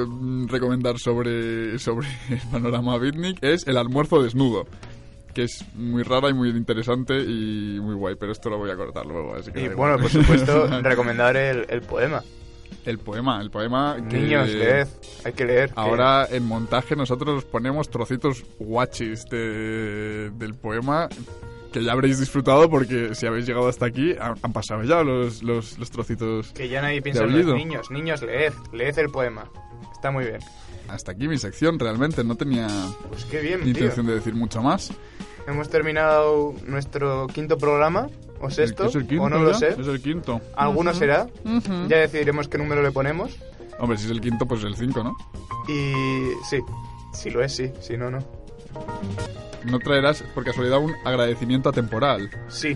mm, 0.07 0.49
recomendar 0.49 0.99
sobre, 0.99 1.79
sobre 1.79 2.09
el 2.31 2.41
panorama 2.51 2.97
beatnik 2.97 3.39
es 3.43 3.67
El 3.67 3.77
almuerzo 3.77 4.23
desnudo. 4.23 4.67
Que 5.35 5.43
es 5.43 5.65
muy 5.75 6.03
rara 6.03 6.31
y 6.31 6.33
muy 6.33 6.49
interesante 6.49 7.19
y 7.21 7.79
muy 7.81 7.95
guay, 7.95 8.15
pero 8.19 8.33
esto 8.33 8.49
lo 8.49 8.57
voy 8.57 8.71
a 8.71 8.77
cortar 8.77 9.05
luego. 9.05 9.35
Así 9.35 9.53
que 9.53 9.65
Y 9.65 9.69
bueno, 9.69 9.99
por 9.99 10.11
supuesto, 10.11 10.67
recomendar 10.83 11.37
el, 11.37 11.67
el 11.69 11.83
poema. 11.83 12.23
El 12.89 12.99
poema, 12.99 13.41
el 13.41 13.51
poema. 13.51 13.97
que- 14.09 14.19
Niños, 14.19 14.49
leed, 14.49 14.87
hay 15.25 15.33
que 15.33 15.45
leer. 15.45 15.69
que- 15.69 15.75
Ahora 15.81 16.27
en 16.31 16.45
montaje 16.47 16.97
nosotros 16.97 17.45
ponemos 17.45 17.89
trocitos 17.91 18.45
guachis 18.59 19.25
de- 19.31 20.31
del 20.31 20.55
poema 20.55 21.09
que 21.73 21.85
ya 21.85 21.93
habréis 21.93 22.19
disfrutado 22.19 22.71
porque 22.71 23.15
si 23.15 23.27
habéis 23.27 23.47
llegado 23.47 23.69
hasta 23.69 23.87
aquí 23.87 24.15
han, 24.19 24.35
han 24.43 24.53
pasado 24.53 24.83
ya 24.85 25.03
los, 25.03 25.43
los, 25.43 25.79
los 25.79 25.91
trocitos. 25.91 26.53
Que 26.53 26.69
ya 26.69 26.81
nadie 26.81 27.03
piensa 27.03 27.25
en 27.25 27.37
los 27.47 27.55
niños. 27.55 27.91
Niños, 27.91 28.23
leed, 28.23 28.53
leed 28.73 28.99
el 28.99 29.11
poema. 29.11 29.51
Está 29.93 30.11
muy 30.11 30.25
bien. 30.25 30.39
Hasta 30.89 31.13
aquí 31.13 31.29
mi 31.29 31.37
sección, 31.37 31.79
realmente 31.79 32.25
no 32.25 32.35
tenía 32.37 32.67
Pues 33.11 33.27
qué 33.27 33.41
bien, 33.41 33.61
tío. 33.61 33.69
intención 33.73 34.07
de 34.07 34.15
decir 34.15 34.35
mucho 34.35 34.63
más. 34.63 34.91
Hemos 35.47 35.69
terminado 35.69 36.55
nuestro 36.67 37.27
quinto 37.27 37.59
programa, 37.59 38.09
o 38.41 38.51
sexto, 38.51 38.85
¿Es 38.87 38.95
el 38.95 39.07
quinto 39.07 39.25
o 39.25 39.29
no 39.29 39.39
lo 39.41 39.55
sé. 39.55 39.69
Es 39.71 39.87
el 39.87 40.01
quinto. 40.01 40.41
Alguno 40.57 40.95
será. 40.95 41.27
Ya 41.89 41.99
decidiremos 41.99 42.49
qué 42.49 42.59
número 42.59 42.83
le 42.83 42.91
ponemos. 42.93 43.37
Hombre, 43.79 43.99
si 43.99 44.07
es 44.07 44.11
el 44.11 44.21
quinto, 44.21 44.47
pues 44.47 44.65
el 44.65 44.75
5, 44.77 45.03
¿no? 45.05 45.17
Y 45.69 45.93
sí, 46.49 46.59
si 47.13 47.31
lo 47.31 47.43
es, 47.43 47.55
sí. 47.55 47.71
Si 47.81 47.97
no, 47.97 48.11
no. 48.11 48.19
No 49.65 49.79
traerás, 49.79 50.23
por 50.35 50.45
casualidad, 50.45 50.79
un 50.79 50.95
agradecimiento 51.05 51.69
atemporal. 51.69 52.31
Sí. 52.49 52.75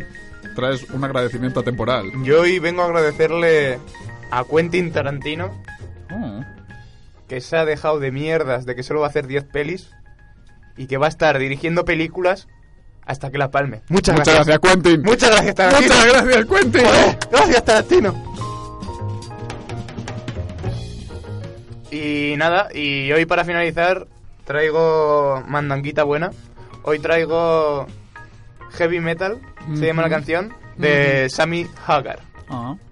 Traes 0.56 0.88
un 0.90 1.02
agradecimiento 1.04 1.60
atemporal. 1.60 2.10
Yo 2.24 2.40
hoy 2.42 2.58
vengo 2.58 2.82
a 2.82 2.86
agradecerle 2.86 3.78
a 4.30 4.44
Quentin 4.44 4.92
Tarantino 4.92 5.50
Oh. 6.14 6.40
que 7.26 7.40
se 7.40 7.56
ha 7.56 7.64
dejado 7.64 7.98
de 7.98 8.10
mierdas 8.12 8.66
de 8.66 8.74
que 8.74 8.82
solo 8.82 9.00
va 9.00 9.06
a 9.06 9.10
hacer 9.10 9.26
10 9.26 9.44
pelis 9.44 9.90
y 10.76 10.86
que 10.86 10.98
va 10.98 11.06
a 11.06 11.08
estar 11.08 11.38
dirigiendo 11.38 11.84
películas 11.86 12.48
hasta 13.04 13.30
que 13.30 13.38
la 13.38 13.50
palme. 13.50 13.82
Muchas, 13.88 14.16
Muchas 14.16 14.34
gracias, 14.34 14.58
Quentin. 14.58 15.02
Muchas 15.02 15.30
gracias, 15.30 15.54
Tarantino. 15.54 15.94
Muchas 15.94 16.12
gracias, 16.12 16.46
Quentin. 16.46 16.84
Joder, 16.84 17.18
gracias, 17.30 17.64
Tarantino. 17.64 18.32
Y 21.90 22.34
nada, 22.38 22.68
y 22.74 23.12
hoy 23.12 23.26
para 23.26 23.44
finalizar 23.44 24.06
traigo 24.44 25.42
mandanguita 25.46 26.04
buena. 26.04 26.30
Hoy 26.84 26.98
traigo 26.98 27.86
Heavy 28.72 29.00
Metal, 29.00 29.40
se 29.74 29.86
llama 29.86 30.02
la 30.02 30.08
canción, 30.08 30.54
de 30.76 31.28
Sammy 31.28 31.66
Hagar. 31.86 32.20
When 32.48 32.91